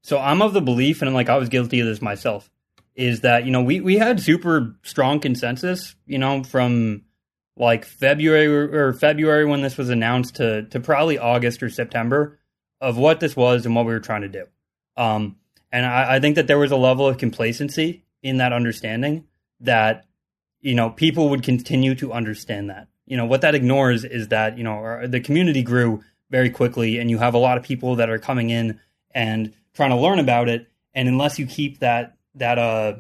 [0.04, 2.50] so I'm of the belief, and like I was guilty of this myself,
[2.96, 7.04] is that you know we we had super strong consensus, you know, from
[7.58, 12.40] like February or February when this was announced to to probably August or September,
[12.82, 14.46] of what this was and what we were trying to do.
[14.98, 15.38] Um,
[15.72, 19.26] and I, I think that there was a level of complacency in that understanding
[19.60, 20.06] that
[20.62, 22.88] you know people would continue to understand that.
[23.06, 27.10] You know what that ignores is that you know the community grew very quickly, and
[27.10, 28.80] you have a lot of people that are coming in
[29.12, 30.68] and trying to learn about it.
[30.94, 32.96] And unless you keep that that uh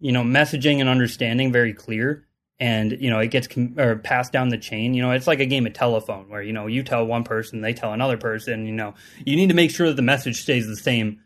[0.00, 2.26] you know messaging and understanding very clear,
[2.58, 4.94] and you know it gets com- or passed down the chain.
[4.94, 7.60] You know it's like a game of telephone where you know you tell one person
[7.60, 8.94] they tell another person you know.
[9.24, 11.20] You need to make sure that the message stays the same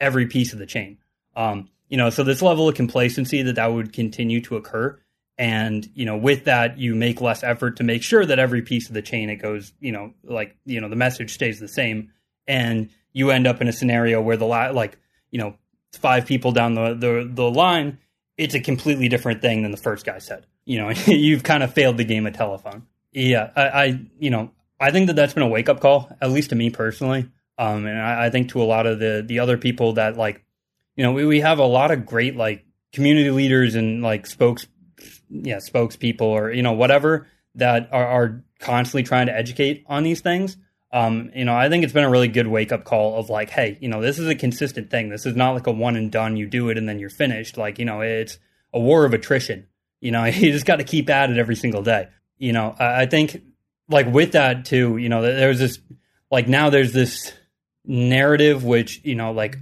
[0.00, 0.98] every piece of the chain.
[1.34, 4.98] Um you know so this level of complacency that that would continue to occur.
[5.38, 8.88] And you know with that you make less effort to make sure that every piece
[8.88, 12.12] of the chain it goes you know like you know the message stays the same.
[12.46, 14.98] And you end up in a scenario where the la- like
[15.30, 15.54] you know
[15.92, 17.98] five people down the the, the line
[18.36, 20.46] it's a completely different thing than the first guy said.
[20.64, 22.86] You know you've kind of failed the game of telephone.
[23.12, 26.50] Yeah I, I you know i think that that's been a wake-up call at least
[26.50, 27.30] to me personally.
[27.58, 30.44] Um and I, I think to a lot of the the other people that like
[30.96, 34.66] you know we, we have a lot of great like community leaders and like spokes
[35.30, 40.20] yeah spokespeople or you know whatever that are, are constantly trying to educate on these
[40.20, 40.56] things
[40.90, 43.50] um, you know, I think it's been a really good wake up call of like,
[43.50, 45.10] hey, you know, this is a consistent thing.
[45.10, 46.36] This is not like a one and done.
[46.36, 47.56] You do it and then you're finished.
[47.56, 48.38] Like, you know, it's
[48.72, 49.66] a war of attrition.
[50.00, 52.08] You know, you just got to keep at it every single day.
[52.38, 53.42] You know, I, I think
[53.88, 55.78] like with that too, you know, there's this
[56.30, 57.32] like now there's this
[57.84, 59.56] narrative which you know like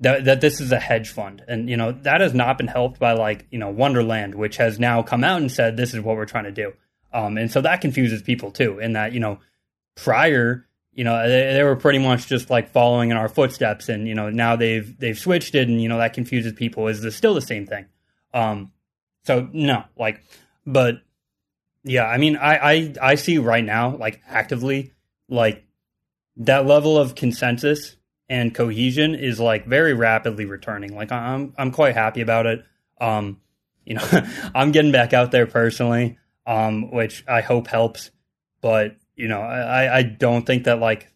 [0.00, 3.00] that that this is a hedge fund and you know that has not been helped
[3.00, 6.14] by like you know wonderland which has now come out and said this is what
[6.14, 6.74] we're trying to do
[7.14, 9.38] um and so that confuses people too in that you know
[9.94, 14.08] prior you know they, they were pretty much just like following in our footsteps and
[14.08, 17.16] you know now they've they've switched it and you know that confuses people is this
[17.16, 17.86] still the same thing
[18.32, 18.72] um
[19.24, 20.22] so no like
[20.66, 21.02] but
[21.84, 24.92] yeah i mean i i i see right now like actively
[25.28, 25.64] like
[26.36, 27.96] that level of consensus
[28.28, 30.94] and cohesion is like very rapidly returning.
[30.94, 32.64] Like I'm I'm quite happy about it.
[33.00, 33.40] Um,
[33.84, 34.08] you know,
[34.54, 38.10] I'm getting back out there personally, um, which I hope helps.
[38.60, 41.12] But you know, I I don't think that like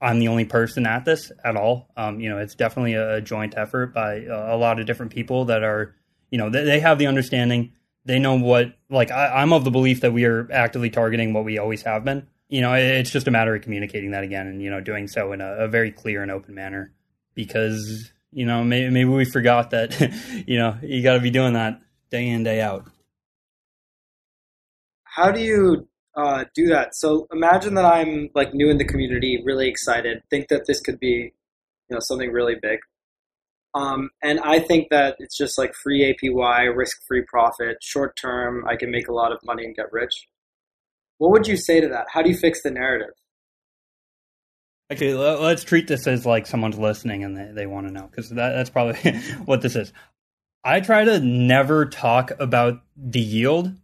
[0.00, 1.88] I'm the only person at this at all.
[1.96, 5.62] Um, you know, it's definitely a joint effort by a lot of different people that
[5.62, 5.94] are,
[6.30, 7.72] you know, they, they have the understanding.
[8.04, 11.44] They know what, like, I, I'm of the belief that we are actively targeting what
[11.44, 14.60] we always have been you know, it's just a matter of communicating that again and,
[14.60, 16.92] you know, doing so in a, a very clear and open manner
[17.34, 19.98] because, you know, maybe we forgot that,
[20.46, 21.80] you know, you got to be doing that
[22.10, 22.84] day in, day out.
[25.04, 26.94] How do you uh, do that?
[26.94, 30.98] So imagine that I'm like new in the community, really excited, think that this could
[30.98, 31.32] be,
[31.88, 32.78] you know, something really big.
[33.74, 38.64] Um, and I think that it's just like free APY, risk free profit, short term,
[38.68, 40.12] I can make a lot of money and get rich.
[41.18, 42.06] What would you say to that?
[42.12, 43.14] How do you fix the narrative?
[44.92, 48.28] Okay, let's treat this as like someone's listening and they, they want to know because
[48.30, 49.12] that, that's probably
[49.46, 49.90] what this is.
[50.64, 53.74] I try to never talk about the yield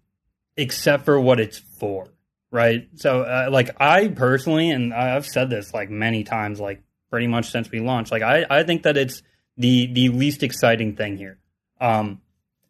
[0.56, 2.08] except for what it's for,
[2.50, 2.88] right?
[2.96, 7.50] So, uh, like, I personally, and I've said this like many times, like pretty much
[7.50, 9.22] since we launched, like, I, I think that it's
[9.58, 11.38] the the least exciting thing here.
[11.80, 12.20] Um,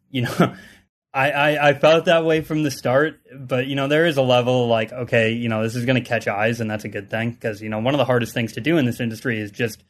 [0.09, 0.55] you know,
[1.13, 4.21] I, I, I, felt that way from the start, but you know there is a
[4.21, 7.09] level like okay, you know this is going to catch eyes, and that's a good
[7.09, 9.51] thing because you know one of the hardest things to do in this industry is
[9.51, 9.83] just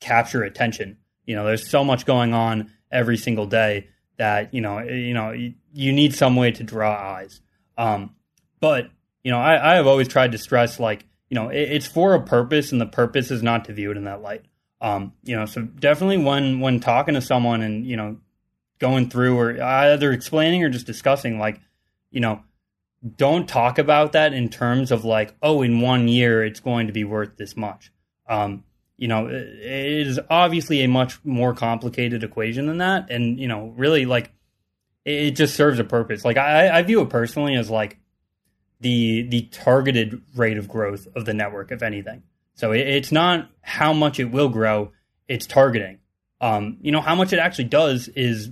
[0.00, 0.98] capture attention.
[1.26, 3.88] You know, there's so much going on every single day
[4.18, 7.40] that you know you know you, you need some way to draw eyes.
[7.78, 8.14] Um,
[8.60, 8.90] but
[9.24, 12.14] you know, I, I have always tried to stress like you know it, it's for
[12.14, 14.44] a purpose, and the purpose is not to view it in that light.
[14.80, 18.18] Um, you know, so definitely when when talking to someone and you know
[18.78, 21.60] going through or either explaining or just discussing like
[22.10, 22.42] you know
[23.16, 26.92] don't talk about that in terms of like oh in one year it's going to
[26.92, 27.90] be worth this much.
[28.28, 28.64] Um,
[28.98, 33.10] you know it is obviously a much more complicated equation than that.
[33.10, 34.32] And you know really like
[35.06, 36.26] it just serves a purpose.
[36.26, 37.98] Like i, I view it personally as like
[38.84, 42.22] the the targeted rate of growth of the network if anything
[42.54, 44.92] so it, it's not how much it will grow
[45.26, 45.98] it's targeting
[46.40, 48.50] um, you know how much it actually does is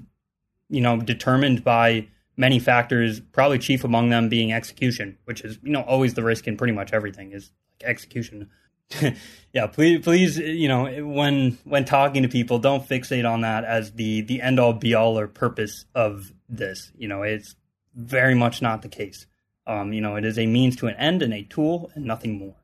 [0.73, 5.71] you know, determined by many factors, probably chief among them being execution, which is, you
[5.71, 7.53] know, always the risk in pretty much everything is
[7.85, 8.49] execution.
[9.53, 13.93] yeah, please, please, you know, when when talking to people, don't fixate on that as
[13.93, 16.91] the the end all be all or purpose of this.
[16.97, 17.55] You know, it's
[17.95, 19.27] very much not the case.
[19.67, 22.39] Um, you know, it is a means to an end and a tool and nothing
[22.39, 22.57] more.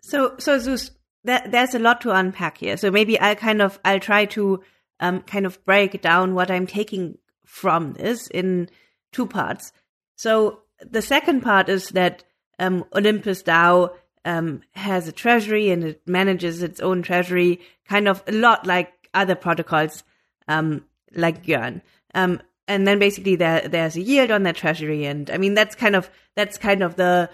[0.00, 0.90] So, so Zeus,
[1.24, 2.76] that, there's a lot to unpack here.
[2.76, 4.62] So maybe I'll kind of I'll try to
[5.00, 8.70] um, kind of break down what I'm taking from this in
[9.12, 9.72] two parts.
[10.16, 12.24] So the second part is that
[12.58, 13.94] um, Olympus DAO
[14.24, 18.92] um, has a treasury and it manages its own treasury, kind of a lot like
[19.14, 20.02] other protocols,
[20.48, 20.84] um,
[21.14, 21.82] like Yearn.
[22.68, 25.94] And then basically there there's a yield on that treasury, and I mean that's kind
[25.94, 27.30] of that's kind of the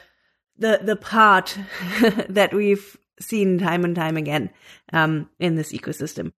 [0.58, 1.58] the the part
[2.28, 4.50] that we've seen time and time again
[4.92, 6.32] um, in this ecosystem.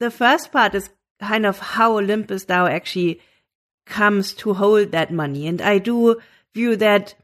[0.00, 0.90] The first part is
[1.20, 3.20] kind of how Olympus DAO actually
[3.86, 6.20] comes to hold that money, and I do
[6.54, 7.14] view that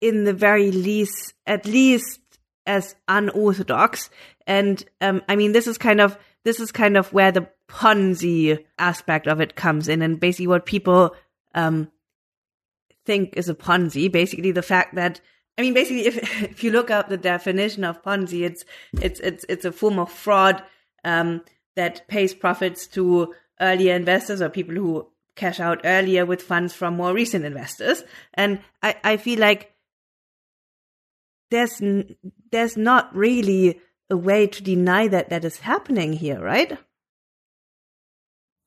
[0.00, 2.20] in the very least, at least
[2.66, 4.10] as unorthodox.
[4.46, 8.64] And um, I mean, this is kind of this is kind of where the Ponzi
[8.78, 11.14] aspect of it comes in, and basically what people
[11.54, 11.90] um,
[13.04, 14.10] think is a Ponzi.
[14.10, 15.20] Basically, the fact that
[15.58, 18.64] I mean, basically, if if you look up the definition of Ponzi, it's
[19.00, 20.62] it's it's it's a form of fraud
[21.04, 21.42] um,
[21.76, 26.96] that pays profits to earlier investors or people who cash out earlier with funds from
[26.96, 28.02] more recent investors.
[28.34, 29.72] And I, I feel like
[31.50, 31.80] there's
[32.50, 36.78] there's not really a way to deny that that is happening here, right?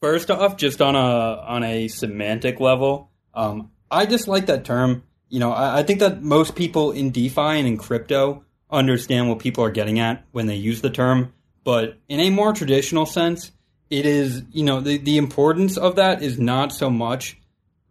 [0.02, 5.04] First off, just on a on a semantic level, um, I just like that term.
[5.28, 9.40] You know, I, I think that most people in DeFi and in crypto understand what
[9.40, 11.34] people are getting at when they use the term.
[11.64, 13.52] But in a more traditional sense,
[13.90, 17.38] it is you know the the importance of that is not so much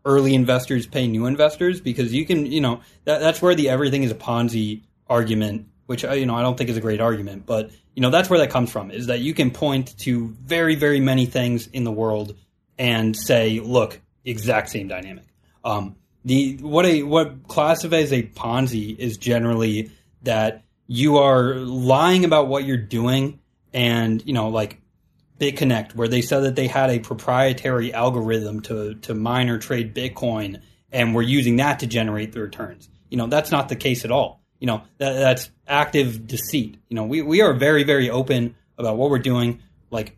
[0.05, 4.03] early investors pay new investors because you can you know that that's where the everything
[4.03, 7.71] is a Ponzi argument, which you know I don't think is a great argument, but
[7.95, 11.01] you know that's where that comes from is that you can point to very very
[11.01, 12.37] many things in the world
[12.79, 15.25] and say, look, exact same dynamic.
[15.65, 19.91] Um, the what a what classifies a Ponzi is generally
[20.25, 23.41] that you are lying about what you're doing,
[23.73, 24.83] and you know like
[25.41, 29.95] BitConnect, where they said that they had a proprietary algorithm to to mine or trade
[29.95, 30.61] Bitcoin,
[30.93, 32.91] and we're using that to generate the returns.
[33.09, 36.79] You know that's not the case at all you know that, that's active deceit.
[36.89, 39.61] You know, we, we are very very open about what we're doing.
[39.91, 40.17] Like,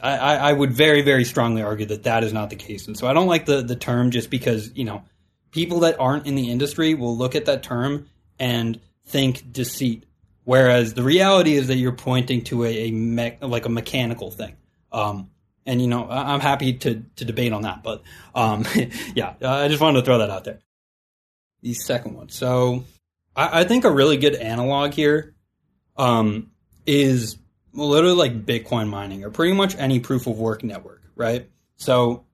[0.00, 3.06] I, I would very very strongly argue that that is not the case, and so
[3.06, 5.02] I don't like the the term just because you know
[5.50, 8.08] people that aren't in the industry will look at that term
[8.38, 10.04] and think deceit,
[10.44, 14.56] whereas the reality is that you're pointing to a, a me- like a mechanical thing.
[14.90, 15.30] Um,
[15.64, 18.02] and you know, I'm happy to to debate on that, but
[18.34, 18.64] um,
[19.14, 20.58] yeah, I just wanted to throw that out there.
[21.62, 22.84] The second one, so
[23.36, 25.34] I, I think a really good analog here
[25.96, 26.50] um,
[26.86, 27.36] is
[27.72, 31.48] literally like Bitcoin mining or pretty much any proof of work network, right?
[31.76, 32.24] So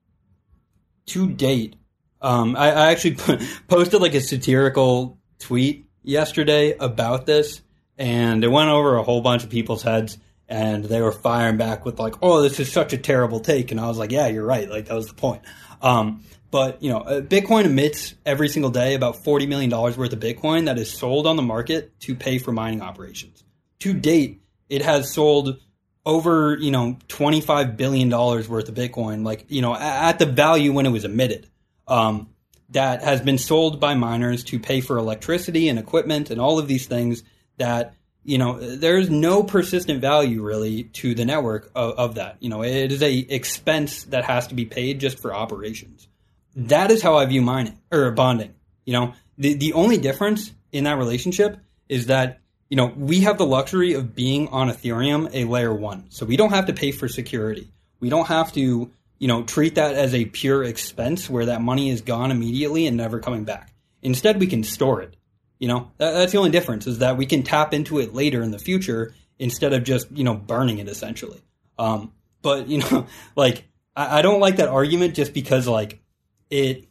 [1.07, 1.75] to date,
[2.21, 3.15] um, I, I, actually
[3.67, 7.61] posted like a satirical tweet yesterday about this,
[7.97, 11.85] and it went over a whole bunch of people's heads, and they were firing back
[11.85, 14.45] with like, "Oh, this is such a terrible take," and I was like, "Yeah, you're
[14.45, 14.69] right.
[14.69, 15.43] Like that was the point."
[15.81, 20.19] Um, but you know, Bitcoin emits every single day about forty million dollars worth of
[20.19, 23.43] Bitcoin that is sold on the market to pay for mining operations.
[23.79, 25.59] To date, it has sold
[26.05, 30.25] over you know twenty five billion dollars worth of Bitcoin, like you know at the
[30.25, 31.47] value when it was emitted.
[31.87, 32.29] Um,
[32.71, 36.67] that has been sold by miners to pay for electricity and equipment and all of
[36.67, 37.23] these things
[37.57, 42.49] that you know there's no persistent value really to the network of, of, that you
[42.49, 46.07] know it is a expense that has to be paid just for operations
[46.55, 48.53] that is how I view mining or bonding.
[48.85, 51.57] You know, the the only difference in that relationship
[51.87, 52.39] is that
[52.69, 56.37] you know we have the luxury of being on Ethereum a layer one, so we
[56.37, 57.71] don't have to pay for security.
[57.99, 61.89] We don't have to you know treat that as a pure expense where that money
[61.89, 63.73] is gone immediately and never coming back.
[64.01, 65.15] Instead, we can store it.
[65.59, 68.41] You know, that, that's the only difference is that we can tap into it later
[68.41, 71.41] in the future instead of just you know burning it essentially.
[71.77, 73.65] Um, but you know, like
[73.95, 76.01] I, I don't like that argument just because like
[76.49, 76.89] it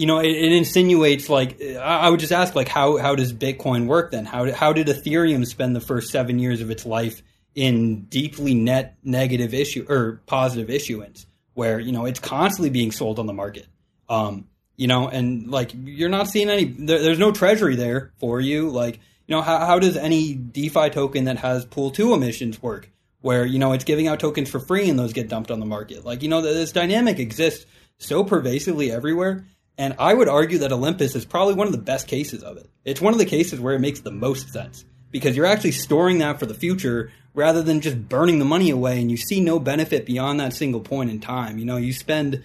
[0.00, 3.86] you know, it, it, insinuates like I would just ask like how how does Bitcoin
[3.86, 4.24] work then?
[4.24, 7.22] How how did Ethereum spend the first seven years of its life
[7.54, 13.18] in deeply net negative issue or positive issuance, where you know it's constantly being sold
[13.18, 13.66] on the market,
[14.08, 16.64] um, you know, and like you're not seeing any.
[16.64, 18.70] There, there's no treasury there for you.
[18.70, 22.90] Like you know, how how does any DeFi token that has pool two emissions work?
[23.20, 25.66] Where you know it's giving out tokens for free and those get dumped on the
[25.66, 26.06] market.
[26.06, 27.66] Like you know, this dynamic exists
[28.00, 29.46] so pervasively everywhere.
[29.78, 32.68] And I would argue that Olympus is probably one of the best cases of it.
[32.84, 36.18] It's one of the cases where it makes the most sense because you're actually storing
[36.18, 39.58] that for the future rather than just burning the money away and you see no
[39.58, 41.58] benefit beyond that single point in time.
[41.58, 42.44] You know, you spend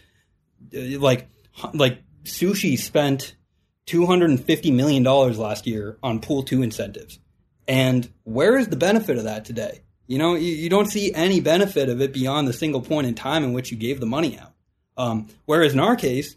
[0.75, 1.27] uh, like
[1.73, 3.35] like sushi spent
[3.87, 7.19] 250 million dollars last year on pool 2 incentives.
[7.67, 9.81] And where is the benefit of that today?
[10.07, 13.15] You know, you, you don't see any benefit of it beyond the single point in
[13.15, 14.54] time in which you gave the money out.
[14.97, 16.35] Um, whereas in our case,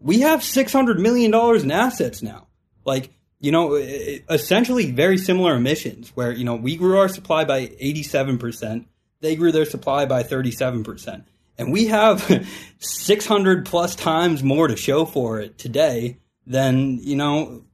[0.00, 2.46] we have $600 million in assets now.
[2.84, 3.10] Like,
[3.40, 8.86] you know, essentially very similar emissions where, you know, we grew our supply by 87%,
[9.20, 11.24] they grew their supply by 37%.
[11.58, 12.46] And we have
[12.78, 17.64] 600 plus times more to show for it today than, you know,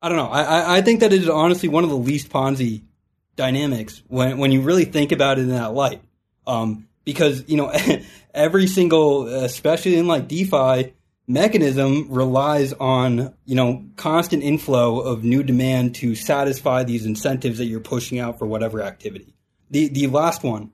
[0.00, 0.28] I don't know.
[0.28, 2.82] I, I think that it is honestly one of the least Ponzi
[3.36, 6.02] dynamics when, when you really think about it in that light.
[6.46, 7.72] Um, because, you know,
[8.34, 10.92] every single, especially in like DeFi,
[11.26, 17.66] mechanism relies on you know constant inflow of new demand to satisfy these incentives that
[17.66, 19.34] you're pushing out for whatever activity.
[19.70, 20.72] The the last one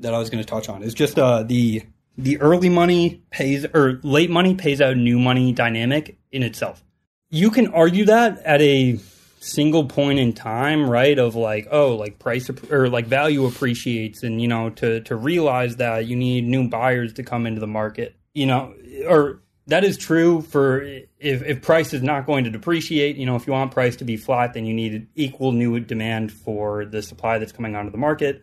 [0.00, 1.82] that I was going to touch on is just uh, the
[2.18, 6.82] the early money pays or late money pays out new money dynamic in itself.
[7.30, 8.98] You can argue that at a
[9.46, 11.18] single point in time, right?
[11.18, 15.76] Of like, oh, like price or like value appreciates, and you know, to to realize
[15.76, 18.74] that you need new buyers to come into the market, you know,
[19.08, 23.16] or that is true for if, if price is not going to depreciate.
[23.16, 26.32] You know, if you want price to be flat, then you need equal new demand
[26.32, 28.42] for the supply that's coming onto the market.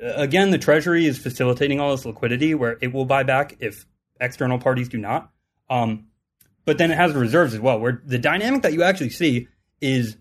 [0.00, 3.86] Again, the Treasury is facilitating all this liquidity where it will buy back if
[4.20, 5.30] external parties do not.
[5.70, 6.08] Um,
[6.64, 9.48] but then it has reserves as well, where the dynamic that you actually see
[9.80, 10.16] is,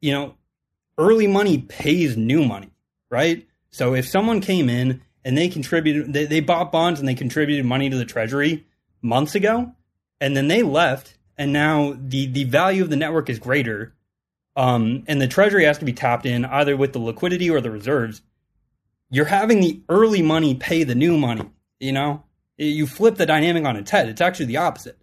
[0.00, 0.34] you know,
[0.98, 2.70] early money pays new money,
[3.10, 3.46] right?
[3.70, 7.64] So if someone came in and they contributed, they, they bought bonds and they contributed
[7.66, 8.64] money to the Treasury
[9.02, 9.72] months ago,
[10.20, 13.94] and then they left, and now the the value of the network is greater,
[14.56, 17.70] um, and the treasury has to be tapped in either with the liquidity or the
[17.70, 18.22] reserves.
[19.10, 21.48] You're having the early money pay the new money.
[21.78, 22.24] You know,
[22.56, 24.08] you flip the dynamic on its head.
[24.08, 24.98] It's actually the opposite.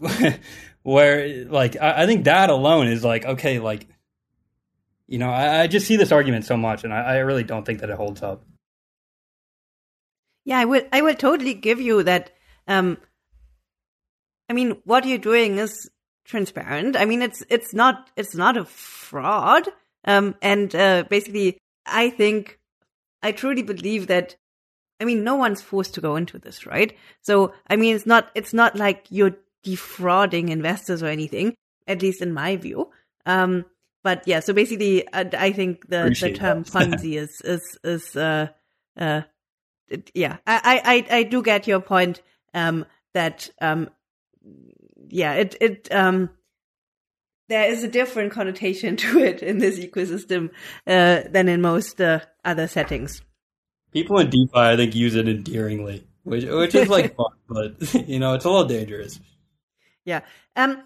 [0.82, 3.86] Where like I, I, think that alone is like okay, like
[5.06, 7.64] you know, I, I just see this argument so much, and I, I really don't
[7.64, 8.44] think that it holds up.
[10.44, 12.30] Yeah, I would I would totally give you that
[12.66, 12.98] um,
[14.48, 15.90] I mean, what you're doing is
[16.24, 16.96] transparent.
[16.96, 19.68] I mean, it's it's not it's not a fraud.
[20.04, 22.58] Um, and uh, basically, I think
[23.22, 24.36] I truly believe that.
[25.00, 26.96] I mean, no one's forced to go into this, right?
[27.20, 31.54] So, I mean, it's not it's not like you're defrauding investors or anything.
[31.86, 32.90] At least in my view.
[33.26, 33.66] Um,
[34.04, 38.48] but yeah, so basically, uh, I think the, the term Ponzi is is is uh,
[38.96, 39.22] uh,
[40.14, 40.36] yeah.
[40.46, 42.20] I, I I do get your point
[42.52, 43.88] um, that um,
[45.08, 46.28] yeah, it it um
[47.48, 50.50] there is a different connotation to it in this ecosystem
[50.86, 53.22] uh, than in most uh, other settings.
[53.90, 58.18] People in DeFi, I think, use it endearingly, which which is like fun, but you
[58.18, 59.18] know, it's a little dangerous.
[60.04, 60.20] Yeah.
[60.56, 60.84] Um.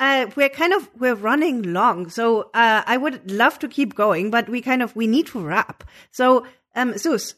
[0.00, 4.30] Uh, we're kind of we're running long, so uh, I would love to keep going,
[4.30, 5.82] but we kind of we need to wrap.
[6.12, 6.46] So,
[6.76, 7.34] um, Zeus,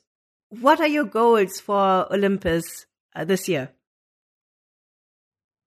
[0.50, 3.70] what are your goals for Olympus uh, this year?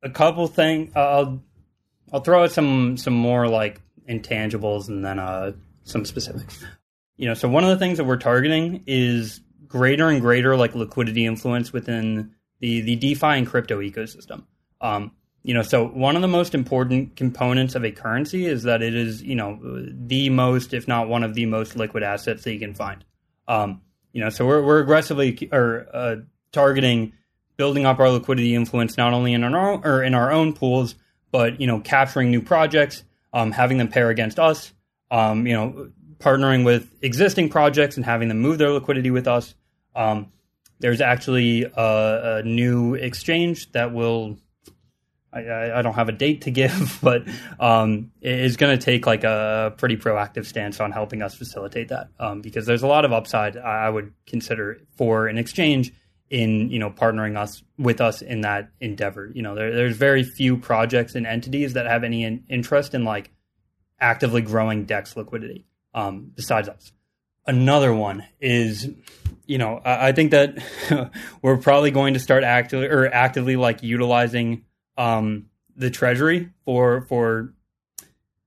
[0.04, 0.92] a couple things.
[0.96, 1.42] I'll
[2.12, 5.54] I'll throw out some some more like intangibles and then uh,
[5.84, 6.64] some specifics.
[7.16, 10.76] You know, so one of the things that we're targeting is greater and greater like
[10.76, 14.44] liquidity influence within the the DeFi and crypto ecosystem.
[14.82, 15.14] Um,
[15.44, 18.96] you know, so one of the most important components of a currency is that it
[18.96, 22.60] is, you know, the most, if not one of the most liquid assets that you
[22.60, 23.04] can find.
[23.48, 23.82] Um,
[24.14, 26.16] you know, so we're we're aggressively or uh,
[26.52, 27.14] targeting
[27.58, 30.96] building up our liquidity influence not only in our own, or in our own pools,
[31.32, 33.04] but you know capturing new projects,
[33.34, 34.72] um, having them pair against us,
[35.12, 35.90] um, you know
[36.20, 39.56] partnering with existing projects and having them move their liquidity with us.
[39.94, 40.32] Um,
[40.80, 44.38] there's actually a, a, new exchange that will.
[45.34, 47.24] I, I, don't have a date to give, but
[47.60, 52.10] um, is going to take like a pretty proactive stance on helping us facilitate that
[52.20, 55.92] um, because there's a lot of upside I would consider for an exchange
[56.30, 59.32] in you know partnering us with us in that endeavor.
[59.34, 63.04] You know, there, there's very few projects and entities that have any in, interest in
[63.04, 63.32] like
[64.00, 66.92] actively growing Dex liquidity um, besides us.
[67.46, 68.90] Another one is,
[69.46, 70.58] you know, I, I think that
[71.42, 74.66] we're probably going to start actively or actively like utilizing
[74.98, 77.54] um, the treasury for for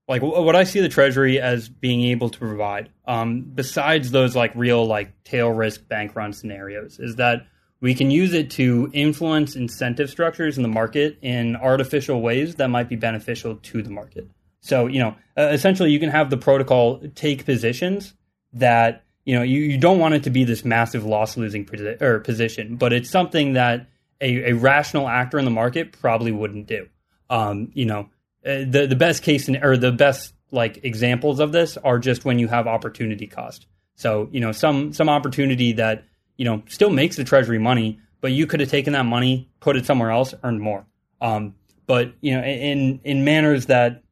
[0.07, 4.53] like what I see the treasury as being able to provide, um, besides those like
[4.55, 7.45] real like tail risk bank run scenarios, is that
[7.81, 12.69] we can use it to influence incentive structures in the market in artificial ways that
[12.69, 14.27] might be beneficial to the market.
[14.61, 18.13] So, you know, uh, essentially you can have the protocol take positions
[18.53, 22.01] that, you know, you, you don't want it to be this massive loss losing posi-
[22.01, 23.87] or position, but it's something that
[24.21, 26.87] a, a, rational actor in the market probably wouldn't do.
[27.29, 28.09] Um, you know,
[28.45, 32.25] uh, the, the best case in, or the best like examples of this are just
[32.25, 33.67] when you have opportunity cost.
[33.95, 36.05] So, you know, some, some opportunity that,
[36.37, 39.75] you know, still makes the treasury money, but you could have taken that money, put
[39.75, 40.85] it somewhere else, earned more.
[41.19, 41.55] Um,
[41.87, 44.03] but you know, in in manners that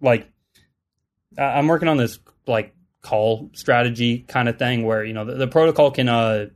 [0.00, 0.30] like
[1.36, 5.48] I'm working on this like call strategy kind of thing where you know the, the
[5.48, 6.46] protocol can uh,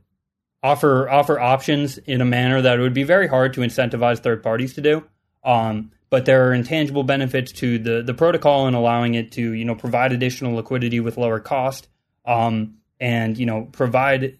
[0.61, 4.43] offer offer options in a manner that it would be very hard to incentivize third
[4.43, 5.03] parties to do.
[5.43, 9.65] Um, but there are intangible benefits to the the protocol and allowing it to you
[9.65, 11.87] know provide additional liquidity with lower cost
[12.25, 14.37] um, and you know provide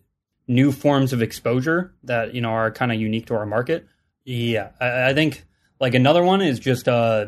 [0.48, 3.88] new forms of exposure that you know are kind of unique to our market.
[4.26, 5.46] Yeah, I, I, think
[5.80, 7.28] like another one is just uh,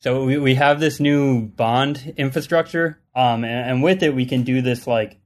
[0.00, 4.42] so we, we have this new bond infrastructure, um, and, and with it we can
[4.42, 5.18] do this like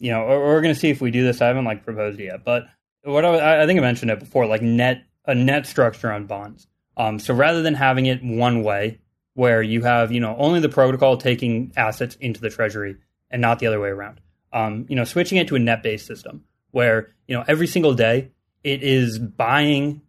[0.00, 1.40] you know we're, we're going to see if we do this.
[1.40, 2.64] I haven't like proposed yet, but
[3.04, 6.66] what I, I think I mentioned it before, like net a net structure on bonds.
[6.96, 8.98] Um, so rather than having it one way,
[9.34, 12.96] where you have you know only the protocol taking assets into the treasury
[13.30, 14.20] and not the other way around,
[14.52, 17.94] um, you know switching it to a net based system where you know every single
[17.94, 18.30] day
[18.64, 20.02] it is buying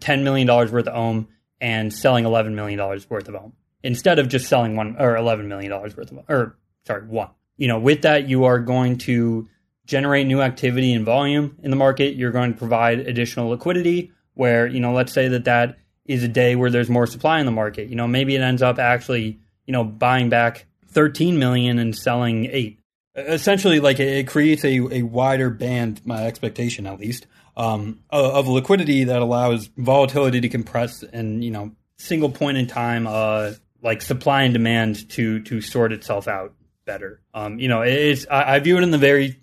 [0.00, 1.28] ten million dollars worth of ohm
[1.60, 5.48] and selling eleven million dollars worth of ohm instead of just selling one or eleven
[5.48, 7.30] million dollars worth of ohm, or sorry one.
[7.56, 9.48] You know, with that you are going to
[9.86, 12.16] generate new activity and volume in the market.
[12.16, 16.28] You're going to provide additional liquidity where you know let's say that that is a
[16.28, 17.88] day where there's more supply in the market.
[17.88, 22.46] You know, maybe it ends up actually, you know, buying back 13 million and selling
[22.46, 22.78] 8.
[23.16, 27.26] Essentially like it creates a, a wider band, my expectation at least,
[27.56, 33.06] um, of liquidity that allows volatility to compress and, you know, single point in time
[33.06, 33.52] uh,
[33.82, 36.52] like supply and demand to to sort itself out
[36.86, 37.20] better.
[37.34, 39.38] Um, you know, it's I, I view it in the very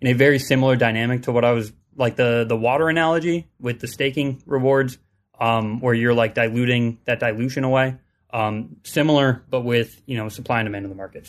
[0.00, 3.80] in a very similar dynamic to what I was like the the water analogy with
[3.80, 4.98] the staking rewards
[5.40, 7.96] um, where you're like diluting that dilution away.
[8.32, 11.28] Um, similar, but with you know supply and demand in the market.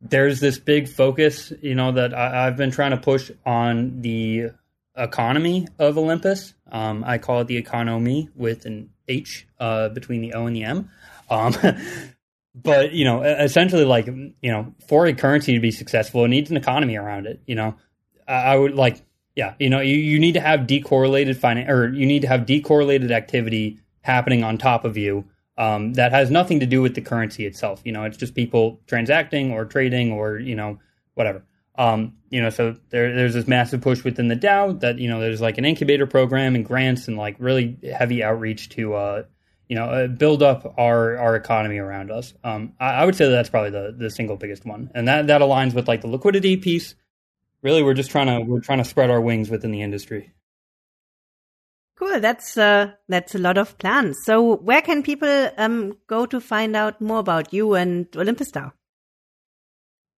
[0.00, 4.50] There's this big focus, you know, that I, have been trying to push on the
[4.94, 6.52] economy of Olympus.
[6.70, 10.64] Um, I call it the economy with an H uh, between the O and the
[10.64, 10.90] M.
[12.54, 16.50] But you know, essentially, like you know, for a currency to be successful, it needs
[16.50, 17.40] an economy around it.
[17.46, 17.76] You know,
[18.28, 19.02] I, I would like
[19.36, 22.42] yeah, you know, you, you need to have decorrelated finance, or you need to have
[22.42, 25.24] decorrelated activity happening on top of you
[25.58, 27.80] um, that has nothing to do with the currency itself.
[27.84, 30.78] You know, it's just people transacting or trading or you know
[31.14, 31.44] whatever.
[31.76, 35.20] Um, you know, so there, there's this massive push within the DAO that you know
[35.20, 39.22] there's like an incubator program and grants and like really heavy outreach to uh,
[39.68, 42.34] you know uh, build up our our economy around us.
[42.42, 45.26] Um, I, I, would say that that's probably the the single biggest one, and that
[45.28, 46.94] that aligns with like the liquidity piece.
[47.62, 50.32] Really we're just trying to we're trying to spread our wings within the industry.
[51.96, 52.20] Cool.
[52.20, 54.18] That's uh that's a lot of plans.
[54.24, 58.72] So where can people um go to find out more about you and olympus dao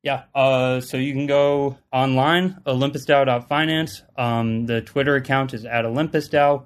[0.06, 6.64] yeah uh so you can go online olympusdao.finance um the twitter account is at olympusdao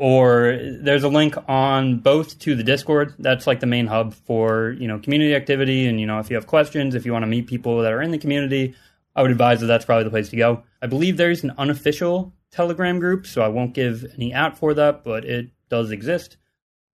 [0.00, 4.74] or there's a link on both to the discord that's like the main hub for
[4.78, 7.26] you know community activity and you know if you have questions if you want to
[7.26, 8.74] meet people that are in the community
[9.14, 10.62] I would advise that that's probably the place to go.
[10.80, 15.04] I believe there's an unofficial Telegram group, so I won't give any out for that,
[15.04, 16.36] but it does exist.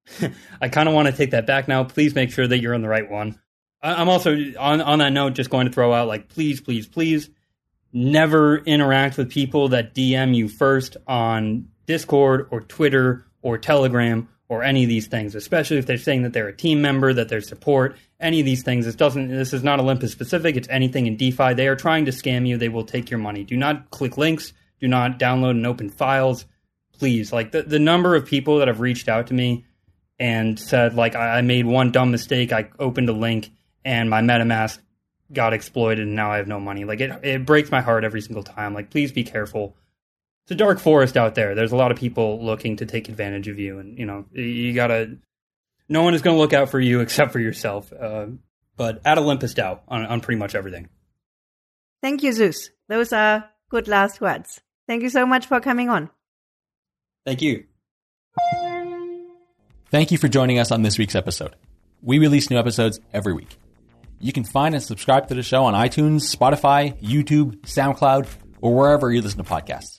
[0.60, 1.84] I kind of want to take that back now.
[1.84, 3.38] Please make sure that you're in the right one.
[3.82, 7.28] I'm also on on that note just going to throw out like please, please, please
[7.92, 14.62] never interact with people that DM you first on Discord or Twitter or Telegram or
[14.62, 17.40] any of these things, especially if they're saying that they're a team member, that they're
[17.40, 18.84] support, any of these things.
[18.84, 19.28] This doesn't.
[19.28, 20.56] This is not Olympus specific.
[20.56, 21.54] It's anything in DeFi.
[21.54, 22.56] They are trying to scam you.
[22.56, 23.44] They will take your money.
[23.44, 24.52] Do not click links.
[24.80, 26.46] Do not download and open files.
[26.98, 29.64] Please, like the the number of people that have reached out to me
[30.18, 32.52] and said like I, made one dumb mistake.
[32.52, 33.50] I opened a link
[33.84, 34.78] and my MetaMask
[35.32, 36.84] got exploited and now I have no money.
[36.84, 38.72] Like it it breaks my heart every single time.
[38.72, 39.76] Like please be careful
[40.46, 41.56] it's a dark forest out there.
[41.56, 44.72] There's a lot of people looking to take advantage of you, and you know you
[44.74, 45.18] gotta.
[45.88, 47.92] No one is going to look out for you except for yourself.
[47.92, 48.26] Uh,
[48.76, 50.88] but at Olympus DAO on, on pretty much everything.
[52.00, 52.70] Thank you, Zeus.
[52.88, 54.60] Those are good last words.
[54.86, 56.10] Thank you so much for coming on.
[57.24, 57.64] Thank you.
[59.90, 61.56] Thank you for joining us on this week's episode.
[62.02, 63.56] We release new episodes every week.
[64.20, 68.28] You can find and subscribe to the show on iTunes, Spotify, YouTube, SoundCloud,
[68.60, 69.98] or wherever you listen to podcasts.